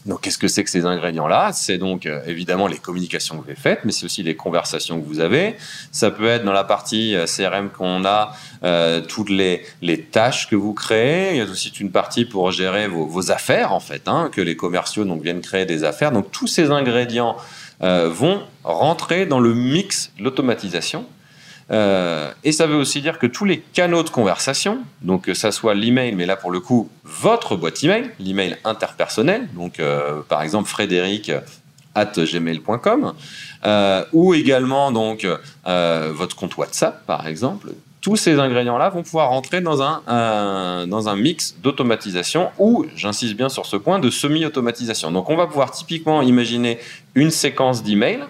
[0.06, 1.52] Donc, qu'est-ce que c'est que ces ingrédients-là?
[1.52, 5.00] C'est donc euh, évidemment les communications que vous avez faites, mais c'est aussi les conversations
[5.00, 5.56] que vous avez.
[5.92, 8.32] Ça peut être dans la partie euh, CRM qu'on a
[8.64, 11.32] euh, toutes les, les, tâches que vous créez.
[11.32, 14.40] Il y a aussi une partie pour gérer vos, vos affaires, en fait, hein, que
[14.40, 16.12] les commerciaux donc, viennent créer des affaires.
[16.12, 17.36] Donc, tous ces ingrédients
[17.82, 21.06] euh, vont rentrer dans le mix de l'automatisation.
[21.70, 25.52] Euh, et ça veut aussi dire que tous les canaux de conversation, donc que ça
[25.52, 30.42] soit l'email, mais là pour le coup, votre boîte email, l'email interpersonnel, donc euh, par
[30.42, 31.30] exemple frédéric
[31.94, 33.14] at gmail.com,
[33.64, 35.26] euh, ou également donc
[35.64, 41.16] votre compte WhatsApp par exemple, tous ces ingrédients-là vont pouvoir rentrer dans un, dans un
[41.16, 45.12] mix d'automatisation ou, j'insiste bien sur ce point, de semi-automatisation.
[45.12, 46.78] Donc on va pouvoir typiquement imaginer
[47.14, 48.20] une séquence d'email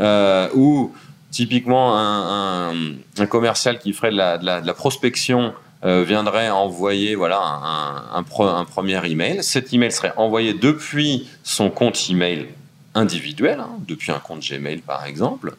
[0.00, 0.92] euh, où
[1.32, 9.00] Typiquement, un, commercial qui ferait de la, prospection euh, viendrait envoyer voilà, un, un, premier
[9.10, 9.42] email.
[9.42, 12.48] Cet email serait envoyé depuis son compte email
[12.94, 15.54] individuel, hein, depuis un compte Gmail par exemple.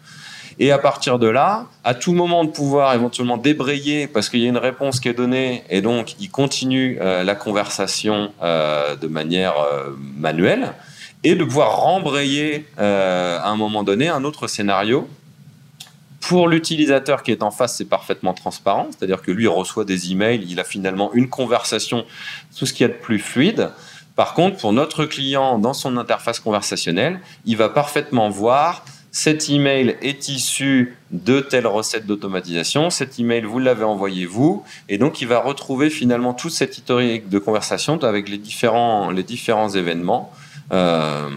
[0.59, 4.45] Et à partir de là, à tout moment de pouvoir éventuellement débrayer parce qu'il y
[4.45, 9.07] a une réponse qui est donnée et donc il continue euh, la conversation euh, de
[9.07, 9.55] manière
[10.19, 10.73] manuelle
[11.23, 15.09] et de pouvoir rembrayer à un moment donné un autre scénario
[16.27, 20.45] pour l'utilisateur qui est en face, c'est parfaitement transparent, c'est-à-dire que lui reçoit des emails,
[20.49, 22.05] il a finalement une conversation,
[22.57, 23.71] tout ce qu'il y a de plus fluide.
[24.15, 29.97] Par contre, pour notre client, dans son interface conversationnelle, il va parfaitement voir cet email
[30.01, 35.27] est issu de telle recette d'automatisation, cet email vous l'avez envoyé vous, et donc il
[35.27, 40.31] va retrouver finalement toute cette historique de conversation avec les différents, les différents événements.
[40.71, 41.29] Euh,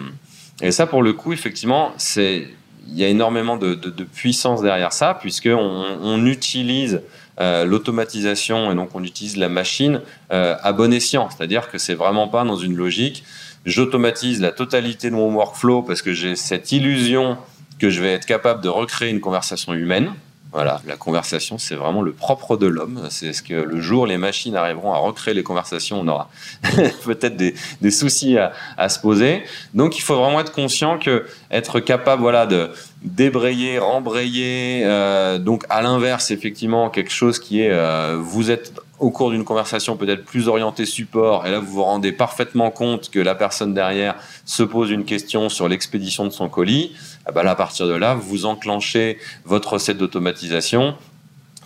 [0.62, 2.49] et ça, pour le coup, effectivement, c'est
[2.95, 3.74] y a énormément de,
[4.14, 7.03] puissance derrière ça, puisqu'on on utilise
[7.39, 11.28] l'automatisation et donc on utilise la machine à bon escient.
[11.30, 13.24] C'est-à-dire que c'est vraiment pas dans une logique
[13.66, 17.37] j'automatise la totalité de mon workflow parce que j'ai cette illusion
[17.78, 20.12] que je vais être capable de recréer une conversation humaine.
[20.57, 23.09] Voilà, la conversation, c'est vraiment le propre de l'homme.
[23.11, 26.31] C'est ce que le jour les machines arriveront à recréer les conversations, on aura
[27.05, 29.43] peut-être des, soucis à, se poser.
[29.75, 32.71] Donc, il faut vraiment être conscient que être capable, voilà, de
[33.03, 34.81] débrayer, rembrayer.
[34.87, 39.45] Euh, donc, à l'inverse, effectivement, quelque chose qui est, euh, vous êtes au cours d'une
[39.45, 43.75] conversation peut-être plus orientée support, et là vous vous rendez parfaitement compte que la personne
[43.75, 44.15] derrière
[44.47, 46.97] se pose une question sur l'expédition de son colis,
[47.27, 50.97] ah bah à partir de là, vous enclenchez votre recette d'automatisation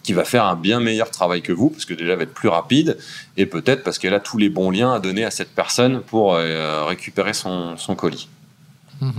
[0.03, 2.35] qui va faire un bien meilleur travail que vous, parce que déjà elle va être
[2.35, 2.97] plus rapide,
[3.37, 6.35] et peut-être parce qu'elle a tous les bons liens à donner à cette personne pour
[6.35, 8.29] euh, récupérer son, colis.
[9.01, 9.11] Mmh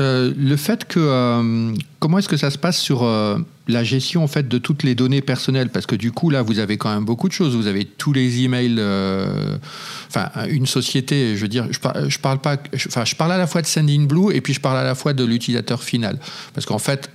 [0.00, 3.02] euh, le fait que euh, comment est-ce que ça se passe sur
[3.68, 6.58] la gestion en fait de toutes les données personnelles parce que du coup là vous
[6.58, 7.54] avez quand même beaucoup de choses.
[7.54, 8.80] Vous avez tous les emails
[10.08, 12.56] enfin une société je veux dire je, je parle pas
[12.86, 15.12] enfin je parle à la fois de Sendinblue et puis je parle à la fois
[15.12, 16.18] de l'utilisateur final.
[16.54, 17.10] Parce qu'en fait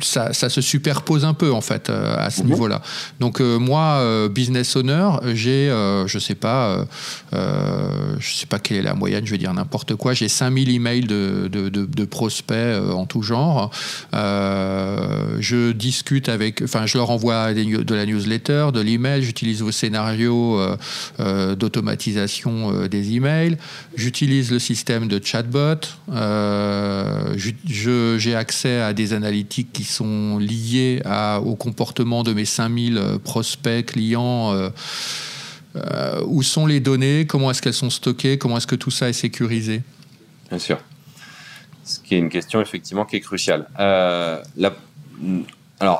[0.00, 2.50] ça, se superpose un peu en fait euh, à ce mhm.
[2.50, 2.82] niveau-là.
[3.18, 5.68] Donc euh, moi, euh, business owner, j'ai,
[6.06, 6.86] je sais pas,
[7.32, 11.02] je sais pas quelle est la moyenne, je vais dire n'importe quoi, j'ai 5000 emails
[11.02, 12.56] de, de, de, prospects
[12.92, 13.70] en tout genre.
[14.12, 20.60] je discute avec, enfin je leur envoie de la newsletter, de l'email, j'utilise vos scénarios
[21.18, 23.56] d'automatisation des emails,
[23.96, 25.80] j'utilise le système de chatbot,
[27.66, 33.86] j'ai accès à des analytiques sont liés à, au comportement de mes 5000 euh, prospects,
[33.86, 34.70] clients euh,
[35.76, 39.08] euh, Où sont les données Comment est-ce qu'elles sont stockées Comment est-ce que tout ça
[39.08, 39.82] est sécurisé?
[40.48, 40.78] Bien sûr.
[41.84, 43.66] Ce qui est une question effectivement qui est cruciale.
[43.76, 44.42] alors,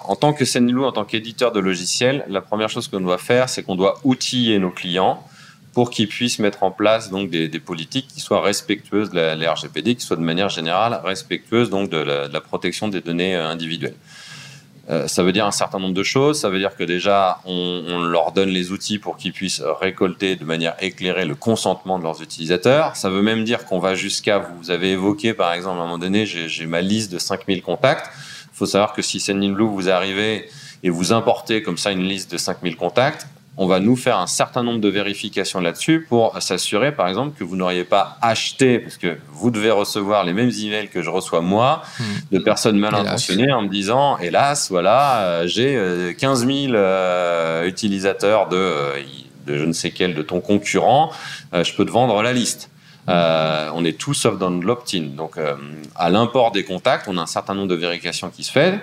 [0.09, 3.49] en tant que Senilou, en tant qu'éditeur de logiciels, la première chose qu'on doit faire,
[3.49, 5.25] c'est qu'on doit outiller nos clients
[5.73, 9.95] pour qu'ils puissent mettre en place donc des, politiques qui soient respectueuses de la, RGPD,
[9.95, 13.95] qui soient de manière générale respectueuses donc de la, protection des données euh, individuelles.
[14.89, 16.41] Euh, ça veut dire un certain nombre de choses.
[16.41, 20.45] Ça veut dire que déjà, on, leur donne les outils pour qu'ils puissent récolter de
[20.45, 22.97] manière éclairée le consentement de leurs utilisateurs.
[22.97, 25.99] Ça veut même dire qu'on va jusqu'à, vous avez évoqué par exemple à un moment
[25.99, 28.11] donné, j'ai ma liste de 5000 contacts.
[28.53, 30.49] Il faut savoir que si Sendinblue vous arrivez
[30.83, 34.27] et vous importez comme ça une liste de 5000 contacts, on va nous faire un
[34.27, 38.97] certain nombre de vérifications là-dessus pour s'assurer, par exemple, que vous n'auriez pas acheté, parce
[38.97, 42.05] que vous devez recevoir les mêmes emails que je reçois moi, hmm.
[42.33, 47.67] de personnes mal intentionnées en me disant, hélas, voilà, euh, j'ai 15 euh, 000 euh,
[47.67, 48.75] utilisateurs de,
[49.47, 51.11] de, je ne sais quel de ton concurrent,
[51.53, 52.71] je peux te vendre la liste.
[53.09, 55.09] on est tout sauf dans l'opt-in.
[55.17, 55.35] Donc,
[55.97, 58.81] à l'import des contacts, on a un certain nombre de vérifications qui se fait.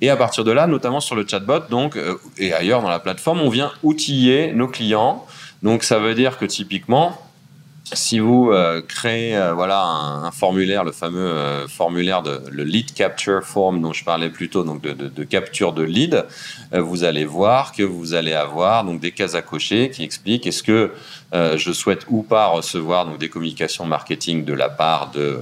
[0.00, 2.98] Et à partir de là, notamment sur le chatbot, donc euh, et ailleurs dans la
[2.98, 5.24] plateforme, on vient outiller nos clients.
[5.62, 7.18] Donc ça veut dire que typiquement,
[7.84, 13.42] si vous euh, créez euh, voilà un, formulaire, le fameux formulaire de le lead capture
[13.42, 16.26] form dont je parlais plus tôt, donc de, capture de lead,
[16.72, 20.62] vous allez voir que vous allez avoir donc des cases à cocher qui expliquent est-ce
[20.62, 20.92] que
[21.32, 25.38] je souhaite ou pas recevoir donc des communications marketing de la part de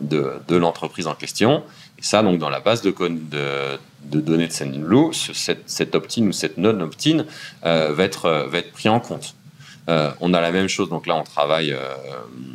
[0.00, 1.62] de, de l'entreprise en question
[2.02, 6.32] ça, donc, dans la base de, de, de données de Sendinblue, cette, cet opt-in ou
[6.32, 7.24] cette non-opt-in
[7.64, 9.34] euh, va, être, va être pris en compte.
[9.88, 11.78] Euh, on a la même chose, donc là on travaille euh,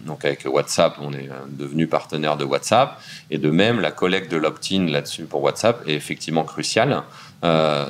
[0.05, 4.37] donc avec WhatsApp, on est devenu partenaire de WhatsApp, et de même la collecte de
[4.37, 7.03] l'opt-in là-dessus pour WhatsApp est effectivement cruciale.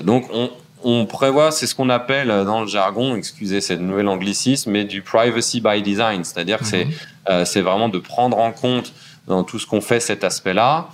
[0.03, 0.49] donc on,
[0.83, 5.03] on prévoit, c'est ce qu'on appelle dans le jargon, excusez cette nouvelle anglicisme, mais du
[5.03, 7.45] privacy by design, c'est-à-dire que c'est mhm.
[7.45, 8.91] c'est vraiment de prendre en compte
[9.27, 10.87] dans tout ce qu'on fait cet aspect-là,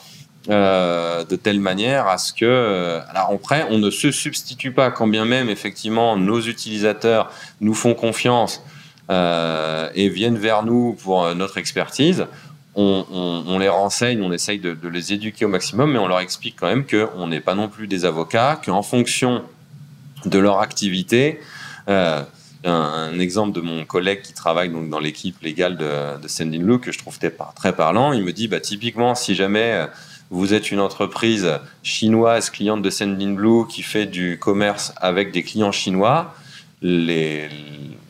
[0.49, 4.91] euh, de telle manière à ce que, euh, alors après, on ne se substitue pas,
[4.91, 7.31] quand bien même effectivement nos utilisateurs
[7.61, 8.61] nous font confiance
[9.09, 12.25] euh, et viennent vers nous pour notre expertise.
[12.75, 16.67] On, les renseigne, on essaye de, les éduquer au maximum, mais on leur explique quand
[16.67, 19.43] même qu'on n'est pas non plus des avocats, qu'en fonction
[20.25, 21.39] de leur activité,
[21.87, 26.91] un, exemple de mon collègue qui travaille donc dans l'équipe légale de, de Sendinblue que
[26.91, 29.87] je trouve très parlant, il me dit bah, typiquement si jamais
[30.33, 35.71] vous êtes une entreprise chinoise cliente de Sendinblue qui fait du commerce avec des clients
[35.71, 36.33] chinois,
[36.81, 37.49] les,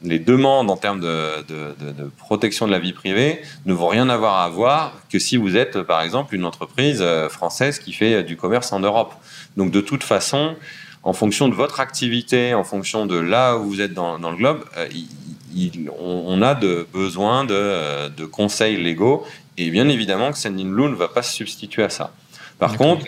[0.02, 4.94] demandes en termes de, protection de la vie privée ne vont rien avoir à voir
[5.10, 8.80] que si vous êtes, par exemple, une entreprise euh, française qui fait du commerce en
[8.80, 9.14] Europe.
[9.58, 10.56] Donc, de toute façon,
[11.04, 14.64] en fonction de votre activité, en fonction de là où vous êtes dans, le globe,
[14.78, 14.88] euh,
[16.00, 19.26] on, a besoin de, conseils légaux
[19.58, 22.14] Et bien évidemment que Sendinblue ne va pas se substituer à ça.
[22.60, 23.06] Par contre,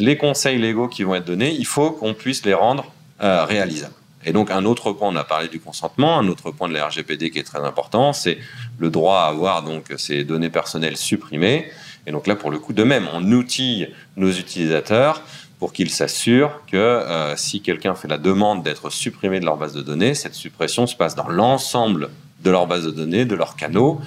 [0.00, 2.92] les conseils légaux qui vont être donnés, il faut qu'on puisse les rendre
[3.22, 3.94] euh, réalisables.
[4.24, 6.86] Et donc un autre point, on a parlé du consentement, un autre point de la
[6.86, 8.38] RGPD qui est très important, c'est
[8.78, 11.70] le droit à avoir donc ces données personnelles supprimées.
[12.06, 15.22] Et donc là, pour le coup, de même, on outille nos utilisateurs
[15.58, 19.72] pour qu'ils s'assurent que euh, si quelqu'un fait la demande d'être supprimé de leur base
[19.72, 22.10] de données, cette suppression se passe dans l'ensemble
[22.42, 24.00] de leur base de données, de leurs canaux,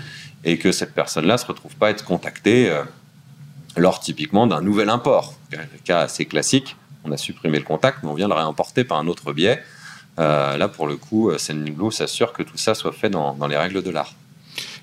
[0.44, 2.84] et que cette personne-là ne se retrouve pas à être contactée euh,
[3.76, 5.36] lors typiquement d'un nouvel import.
[5.84, 9.08] Cas assez classique, on a supprimé le contact, mais on vient le réimporter par un
[9.08, 9.62] autre biais.
[10.20, 13.82] Euh, là, pour le coup, Sendinblue s'assure que tout ça soit fait dans, les règles
[13.82, 14.14] de l'art.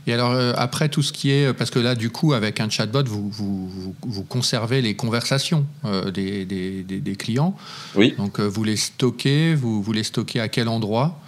[0.07, 1.53] Et alors, euh, après tout ce qui est.
[1.53, 6.11] Parce que là, du coup, avec un chatbot, vous, vous, vous conservez les conversations euh,
[6.11, 7.57] des, des, des, clients.
[7.97, 8.15] Oui.
[8.17, 9.55] Donc, vous les stockez.
[9.55, 11.19] Vous, vous les stockez à quel endroit?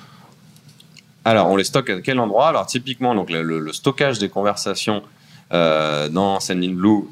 [1.29, 2.49] Alors, on les stocke à quel endroit?
[2.49, 5.03] Alors, typiquement, donc, le, stockage des conversations
[5.51, 7.05] dans Sendinblue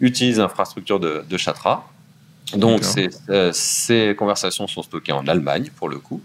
[0.00, 1.90] utilise l'infrastructure de, de Chatra.
[2.56, 2.82] Donc
[3.28, 6.20] euh, ces, conversations sont stockées en Allemagne pour le coup,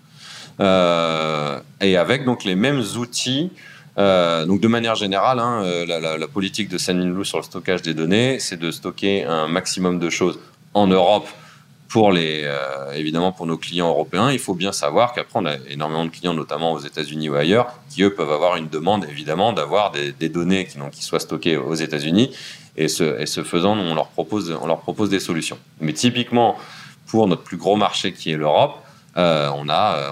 [0.60, 3.52] euh, et avec donc les mêmes outils.
[3.98, 8.40] Euh, donc de manière générale, hein, la, politique de Sendinblue sur le stockage des données,
[8.40, 10.40] c'est de stocker un maximum de choses
[10.74, 11.28] en Europe
[11.96, 12.46] pour les,
[12.94, 14.30] évidemment pour nos clients européens.
[14.30, 17.68] Il faut bien savoir qu'après on a énormément de clients, notamment aux États-Unis ou ailleurs,
[17.90, 22.36] qui eux peuvent avoir une demande évidemment d'avoir des, données qui, soient stockées aux États-Unis
[22.76, 25.58] et ce, faisant, on leur, propose, on leur propose des solutions.
[25.80, 26.58] Mais typiquement,
[27.08, 28.76] pour notre plus gros marché qui est l'Europe,
[29.16, 30.10] euh, on, a, euh,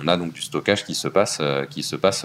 [0.00, 2.24] on a donc du stockage qui se passe, euh, qui se passe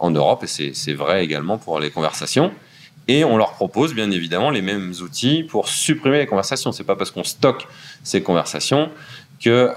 [0.00, 2.50] en Europe, et c'est vrai également pour les conversations.
[3.08, 6.70] Et on leur propose bien évidemment les mêmes outils pour supprimer les conversations.
[6.72, 7.66] C'est pas parce qu'on stocke
[8.04, 8.90] ces conversations
[9.42, 9.72] que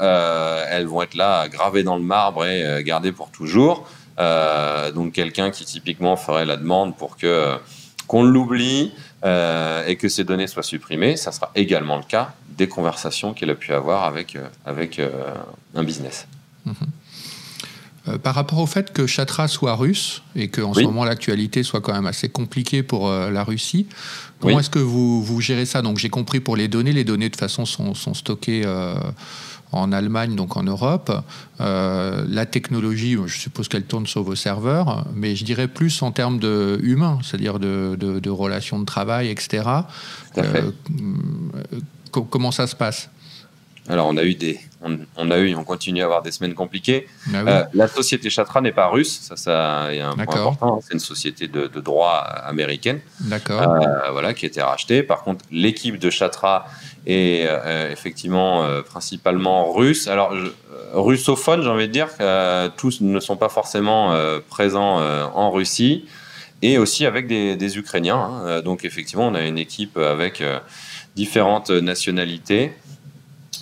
[0.70, 3.88] elles vont être là gravées dans le marbre et gardées pour toujours.
[4.18, 7.58] donc quelqu'un qui typiquement ferait la demande pour que
[8.08, 8.92] qu'on l'oublie,
[9.26, 13.52] euh, et que ces données soient supprimées, ça sera également le cas des conversations qu'elle
[13.52, 15.10] a pu avoir avec, euh, avec euh,
[15.76, 16.28] un business.
[18.06, 18.18] Mhm.
[18.20, 21.94] par rapport au fait que Chatra soit russe et qu'en ce moment l'actualité soit quand
[21.94, 23.88] même assez compliquée pour la Russie,
[24.40, 25.82] comment est-ce que vous, vous, gérez ça?
[25.82, 28.66] Donc j'ai compris pour les données, les données de façon sont, sont stockées
[29.74, 31.12] en Allemagne, donc en Europe.
[31.60, 36.12] Euh, la technologie, je suppose qu'elle tourne sur vos serveurs, mais je dirais plus en
[36.12, 39.64] termes de humains, c'est-à-dire de, relations de travail, etc.
[40.38, 40.72] Euh,
[42.12, 43.10] comment ça se passe?
[43.90, 47.06] Alors, on a eu des, on, a eu, on continue à avoir des semaines compliquées.
[47.34, 50.80] Ah euh, la société Chatra n'est pas russe, ça, ça est un point important.
[50.82, 53.02] C'est une société de, droit américaine.
[53.20, 53.62] D'accord.
[54.12, 55.04] voilà, qui a été rachetée.
[55.04, 56.66] Par contre, l'équipe de Chatra
[57.06, 60.08] et euh, effectivement euh, principalement russe.
[60.08, 60.34] Alors
[60.94, 65.02] russophone, j'ai envie de dire, que tous ne sont pas forcément euh, présents
[65.34, 66.06] en Russie
[66.62, 68.16] et aussi avec des, Ukrainiens.
[68.16, 68.62] Hein.
[68.62, 70.42] Donc effectivement, on a une équipe avec
[71.16, 72.72] différentes nationalités.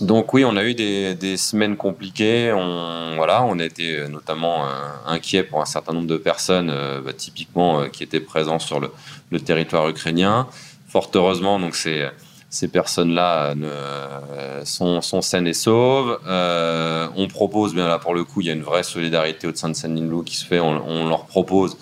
[0.02, 2.52] Donc oui, on a eu des, semaines compliquées.
[2.52, 4.66] On, voilà, on a été notamment
[5.06, 6.74] inquiets pour un certain nombre de personnes,
[7.06, 8.90] bah, typiquement qui étaient présentes sur le,
[9.30, 10.48] le, territoire ukrainien.
[10.88, 12.10] Fort heureusement, donc c'est
[12.52, 16.20] ces personnes-là euh, sont, sont, saines et sauves.
[16.28, 19.56] Euh, on propose, bien là pour le coup, il y a une vraie solidarité au
[19.56, 20.60] sein de Sendinblue qui se fait.
[20.60, 21.78] On, leur propose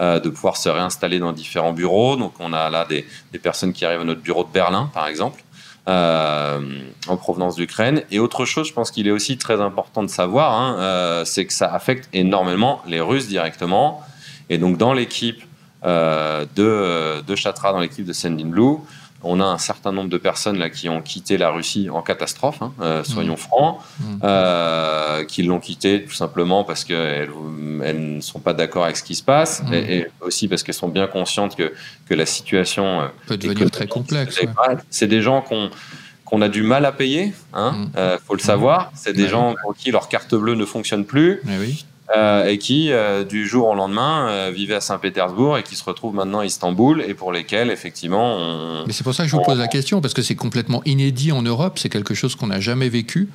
[0.00, 2.16] euh, de pouvoir se réinstaller dans différents bureaux.
[2.16, 3.04] Donc on a là des,
[3.38, 5.44] personnes qui arrivent à notre bureau de Berlin, par exemple,
[5.86, 8.02] en provenance d'Ukraine.
[8.10, 11.52] Et autre chose, je pense qu'il est aussi très important de savoir, hein, c'est que
[11.52, 14.02] ça affecte énormément les Russes directement.
[14.48, 15.42] Et donc dans l'équipe
[15.84, 18.78] de, de Chatra, dans l'équipe de Sendinblue,
[19.24, 22.62] on a un certain nombre de personnes là qui ont quitté la Russie en catastrophe,
[22.62, 23.38] hein, euh, soyons mmh.
[23.38, 24.04] francs, mmh.
[24.22, 27.30] Euh, qui l'ont quitté tout simplement parce qu'elles
[27.82, 29.74] elles ne sont pas d'accord avec ce qui se passe, mmh.
[29.74, 31.72] et, aussi parce qu'elles sont bien conscientes que,
[32.08, 34.40] que la situation euh, peut devenir très complexe.
[34.90, 37.88] C'est des gens qu'on a du mal à payer, il hein,
[38.26, 38.92] faut le savoir.
[38.94, 41.40] C'est des gens pour qui leur carte bleue ne fonctionne plus.
[41.46, 41.84] oui.
[42.14, 45.82] Euh, et qui, euh, du jour au lendemain, euh, vivaient à Saint-Pétersbourg et qui se
[45.82, 48.84] retrouvent maintenant à Istanbul et pour lesquels, effectivement, on...
[48.86, 51.32] Mais c'est pour ça que je vous pose la question, parce que c'est complètement inédit
[51.32, 53.30] en Europe, c'est quelque chose qu'on n'a jamais vécu.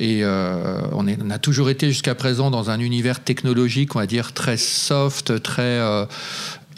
[0.00, 4.06] Et on, est, on, a toujours été jusqu'à présent dans un univers technologique, on va
[4.06, 5.80] dire, très soft, très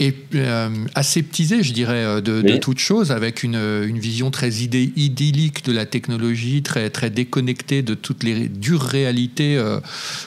[0.01, 4.95] et euh, aseptisé, je dirais, euh, de, toute chose, avec une, une vision très idée,
[4.97, 9.79] idyllique de la technologie, très, très déconnectée de toutes les dures réalités euh,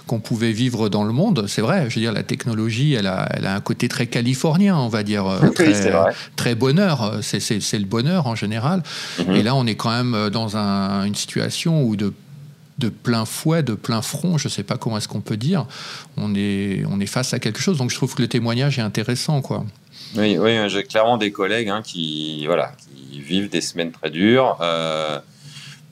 [0.05, 1.45] qu'on pouvait vivre dans le monde.
[1.47, 4.77] C'est vrai, je veux dire, la technologie, elle a, elle a un côté très californien,
[4.77, 5.73] on va dire, très,
[6.35, 7.19] très bonheur.
[7.23, 8.83] C'est le bonheur en général.
[9.17, 9.35] Mhm.
[9.35, 12.13] Et là, on est quand même dans un, une situation où de
[12.79, 15.65] de plein fouet, de plein front, je ne sais pas comment est-ce qu'on peut dire,
[16.17, 17.77] on est, on est face à quelque chose.
[17.77, 19.41] Donc je trouve que le témoignage est intéressant.
[19.41, 19.65] Quoi.
[20.15, 22.71] Oui, oui j'ai clairement des collègues hein, qui, voilà,
[23.11, 24.57] qui vivent des semaines très dures.
[24.61, 25.19] Euh,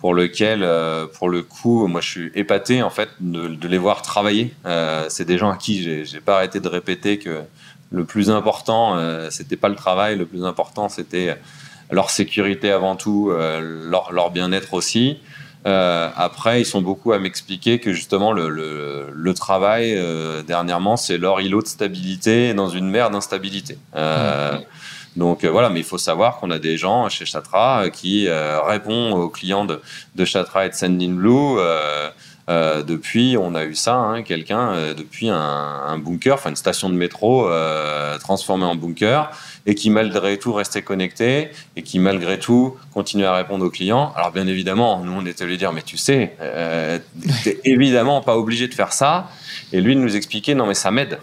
[0.01, 4.01] pour lequel, euh, pour le coup, moi je suis épaté en fait de, les voir
[4.01, 4.51] travailler.
[4.65, 7.43] Euh, c'est des gens à qui j'ai pas arrêté de répéter que
[7.91, 11.37] le plus important, euh, c'était pas le travail, le plus important c'était
[11.91, 15.19] leur sécurité avant tout, leur bien-être aussi.
[15.65, 19.97] Après, ils sont beaucoup à m'expliquer que justement le, travail
[20.45, 23.77] dernièrement, c'est leur îlot de stabilité dans une mer d'instabilité.
[23.95, 23.99] Mmh.
[25.15, 28.27] Donc euh, voilà, mais il faut savoir qu'on a des gens chez Chatra euh, qui
[28.27, 29.81] euh, répondent aux clients de,
[30.15, 31.59] de Chatra et de Sendinblue.
[32.49, 36.95] Euh, depuis, on a eu ça, hein, quelqu'un depuis un, bunker, enfin une station de
[36.95, 37.47] métro
[38.19, 39.29] transformée en bunker,
[39.65, 44.13] et qui malgré tout restait connecté et qui malgré tout continue à répondre aux clients.
[44.15, 46.99] Alors bien évidemment, nous on était lui dire mais tu sais, euh,
[47.43, 49.29] t'es évidemment pas obligé de faire ça.
[49.73, 51.19] Et lui de nous expliquer non mais ça m'aide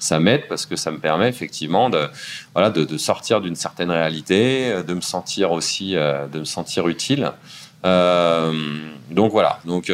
[0.00, 2.08] ça m'aide parce que ça me permet effectivement de,
[2.54, 6.88] voilà, de, sortir d'une certaine réalité, euh, de me sentir aussi, euh, de me sentir
[6.88, 7.32] utile.
[7.84, 8.52] Euh,
[9.10, 9.60] donc voilà.
[9.64, 9.92] Donc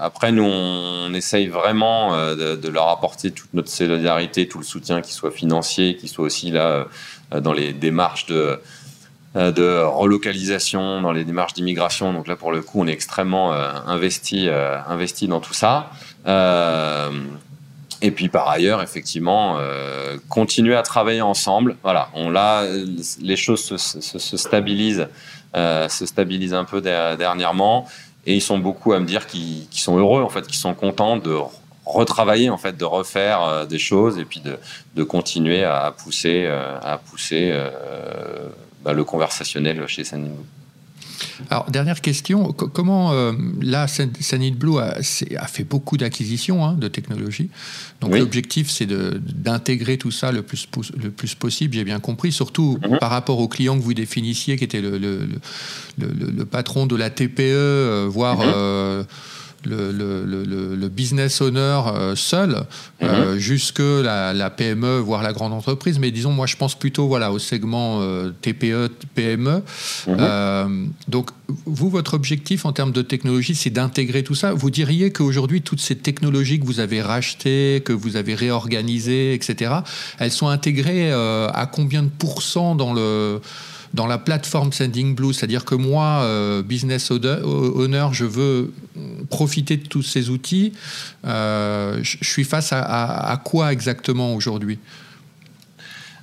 [0.00, 5.12] après, nous, on, essaye vraiment de, leur apporter toute notre solidarité, tout le soutien, qui
[5.12, 6.86] soit financier, qui soit aussi là
[7.30, 8.60] dans les démarches de
[9.34, 12.12] de relocalisation, dans les démarches d'immigration.
[12.12, 15.90] Donc là, pour le coup, on est extrêmement investi, investi dans tout ça.
[18.00, 21.76] Et puis par ailleurs, effectivement, euh, continuer à travailler ensemble.
[21.82, 22.64] Voilà, on là,
[23.20, 23.98] les choses se, se,
[25.56, 27.88] euh, se stabilisent un peu dernièrement,
[28.26, 31.16] et ils sont beaucoup à me dire qu'ils sont heureux, en fait, qu'ils sont contents
[31.16, 31.36] de
[31.92, 34.56] retravailler, en fait, de refaire euh, des choses, et puis de,
[34.94, 38.48] de continuer à pousser, euh, à pousser euh,
[38.84, 40.30] bah, le conversationnel chez Sandy
[41.50, 44.98] alors, dernière question, comment euh, là, Sanit Blue a,
[45.38, 47.50] a, fait beaucoup d'acquisitions hein, de technologies.
[48.00, 52.78] Donc, l'objectif, c'est d'intégrer tout ça le plus, le plus possible, j'ai bien compris, surtout
[52.82, 52.98] mhm.
[52.98, 55.28] par rapport au client que vous définissiez, qui était le, le,
[55.98, 58.38] le, patron de la TPE, euh, voire.
[58.38, 58.52] Mhm.
[58.54, 59.04] Euh,
[59.64, 62.64] le, business owner euh, seul,
[63.02, 63.38] euh, mhm.
[63.38, 65.98] jusque la, PME, voire la grande entreprise.
[65.98, 69.62] Mais disons, moi, je pense plutôt voilà, au segment euh, TPE, PME.
[70.06, 70.90] Mhm.
[71.08, 71.30] donc,
[71.64, 74.52] vous, votre objectif en termes de technologie, c'est d'intégrer tout ça.
[74.52, 79.72] Vous diriez qu'aujourd'hui, toutes ces technologies que vous avez rachetées, que vous avez réorganisées, etc.,
[80.18, 83.40] elles sont intégrées à combien de pourcents dans le
[83.94, 88.72] dans la plateforme Sending Blue, c'est-à-dire que moi, euh, business owner, je veux
[89.30, 90.72] profiter de tous ces outils.
[91.24, 94.78] Euh, je suis face à, quoi exactement aujourd'hui?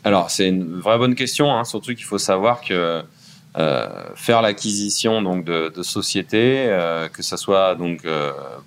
[0.04, 3.02] Alors, c'est une vraie bonne question, hein, surtout qu'il faut savoir que
[3.58, 6.68] euh, faire l'acquisition de, sociétés,
[7.14, 8.06] que ce soit donc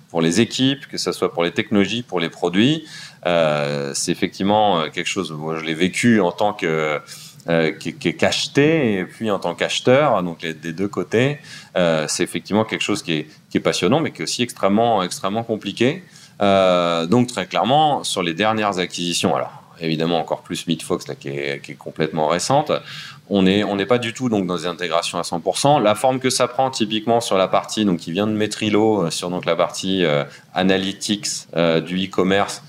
[0.09, 2.85] pour les équipes, que ce soit pour les technologies, pour les produits,
[3.23, 5.31] c'est effectivement quelque chose.
[5.31, 6.99] Moi, je l'ai vécu en tant que
[7.49, 11.39] euh, qui, est cacheté et puis en tant qu'acheteur, donc des deux côtés,
[11.77, 16.03] euh, c'est effectivement quelque chose qui est, passionnant, mais qui est aussi extrêmement, extrêmement compliqué.
[16.43, 21.29] Euh, donc très clairement, sur les dernières acquisitions, alors évidemment encore plus Midfox là, qui,
[21.29, 22.71] est, complètement récente,
[23.29, 25.81] on n'est on pas du tout donc dans des intégrations à 100%.
[25.81, 29.31] La forme que ça prend typiquement sur la partie donc qui vient de Metrilo, sur
[29.31, 30.03] donc la partie
[30.53, 31.47] analytics
[31.83, 32.61] du e-commerce,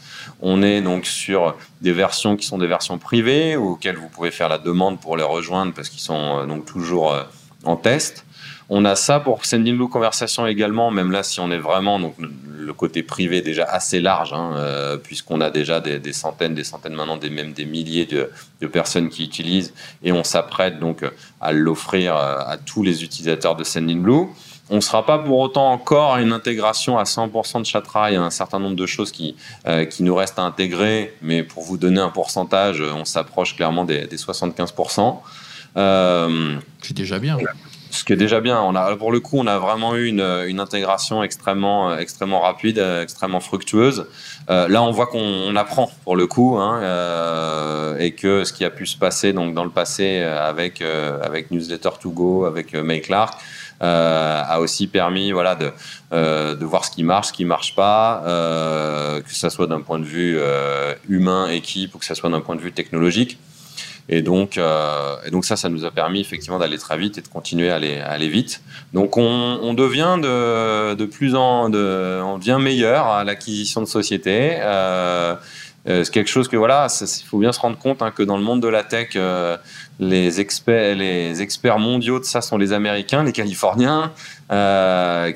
[0.43, 4.49] on est donc sur des versions qui sont des versions privées auxquelles vous pouvez faire
[4.49, 7.23] la demande pour les rejoindre parce qu'ils sont euh, donc toujours euh,
[7.65, 8.25] en test.
[8.73, 12.15] On a ça pour Sending Blue Conversation également, même là si on est vraiment donc
[12.19, 16.95] le côté privé déjà assez large, hein, euh, puisqu'on a déjà des, centaines, des centaines
[16.95, 18.31] maintenant, même des milliers de,
[18.69, 19.75] personnes qui utilisent,
[20.05, 21.05] et on s'apprête donc
[21.41, 24.29] à l'offrir à tous les utilisateurs de Sending Blue.
[24.73, 28.13] On ne sera pas pour autant encore à une intégration à 100% de Chatra.
[28.13, 29.35] Il y a un certain nombre de choses qui,
[29.67, 33.85] euh, qui nous restent à intégrer, mais pour vous donner un pourcentage, on s'approche clairement
[33.85, 35.19] des, 75%.
[35.77, 37.37] Euh, C'est déjà bien.
[37.91, 38.61] Ce qui est déjà bien.
[38.61, 42.79] On a, pour le coup, on a vraiment eu une, une intégration extrêmement, extrêmement rapide,
[42.79, 44.07] extrêmement fructueuse.
[44.51, 48.65] Euh, là, on voit qu'on apprend pour le coup, hein, euh, et que ce qui
[48.65, 53.01] a pu se passer donc dans le passé avec avec Newsletter to Go, avec May
[53.01, 53.35] Clark,
[53.81, 55.73] a aussi permis voilà, de,
[56.13, 59.81] euh, de voir ce qui marche, ce qui marche pas, euh, que ce soit d'un
[59.81, 60.39] point de vue
[61.09, 63.39] humain, équipe, ou que ce soit d'un point de vue technologique.
[64.13, 67.29] Et donc, et donc ça, ça nous a permis effectivement d'aller très vite et de
[67.29, 68.61] continuer à aller, aller vite.
[68.93, 69.23] Donc on,
[69.63, 74.59] on devient de, de, plus en, de, on devient meilleur à l'acquisition de sociétés.
[75.87, 78.43] C'est quelque chose que voilà, il faut bien se rendre compte hein, que dans le
[78.43, 79.17] monde de la tech,
[79.99, 84.13] les experts, les experts mondiaux de ça sont les Américains, les Californiens,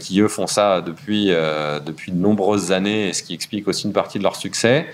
[0.01, 4.18] qui eux font ça depuis depuis de nombreuses années, ce qui explique aussi une partie
[4.18, 4.86] de leur succès.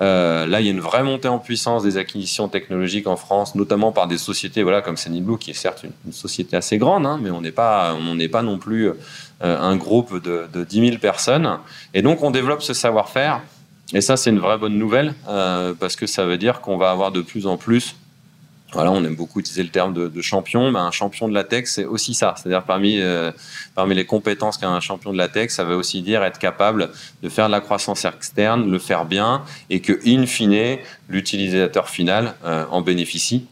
[0.00, 3.54] Euh, là, il y a une vraie montée en puissance des acquisitions technologiques en France,
[3.54, 7.18] notamment par des sociétés voilà, comme Blue, qui est certes une, société assez grande, hein,
[7.20, 7.96] mais on n'est pas,
[8.30, 8.94] pas non plus euh,
[9.40, 11.58] un groupe de, de 10 000 personnes.
[11.94, 13.40] Et donc, on développe ce savoir-faire.
[13.94, 16.90] Et ça, c'est une vraie bonne nouvelle, euh, parce que ça veut dire qu'on va
[16.90, 17.96] avoir de plus en plus
[18.74, 20.70] voilà, on aime beaucoup utiliser le terme de, champion.
[20.70, 22.34] mais un champion de la tech, c'est aussi ça.
[22.36, 23.32] C'est-à-dire parmi, euh,
[23.74, 26.90] parmi les compétences qu'a un champion de la tech, ça veut aussi dire être capable
[27.22, 30.78] de faire de la croissance externe, le faire bien, et que, in fine,
[31.08, 33.46] l'utilisateur final euh, en bénéficie.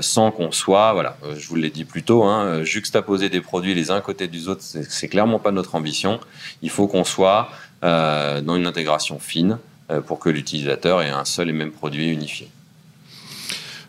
[0.00, 3.90] Sans qu'on soit, voilà, je vous l'ai dit plus tôt, hein, juxtaposer des produits les
[3.90, 6.20] uns côté des autres, c'est clairement pas notre ambition.
[6.62, 7.48] Il faut qu'on soit
[7.82, 9.58] dans une intégration fine
[10.06, 12.48] pour que l'utilisateur ait un seul et même produit unifié.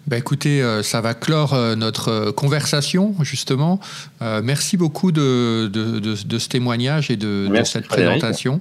[0.09, 3.79] Bah écoutez, euh, ça va clore euh, notre euh, conversation, justement.
[4.21, 8.59] merci beaucoup de, ce témoignage et de, cette présentation.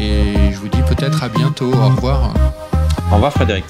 [0.00, 1.72] Et je vous dis peut-être à bientôt.
[1.74, 2.32] Au revoir.
[3.10, 3.64] Au revoir, Frédéric.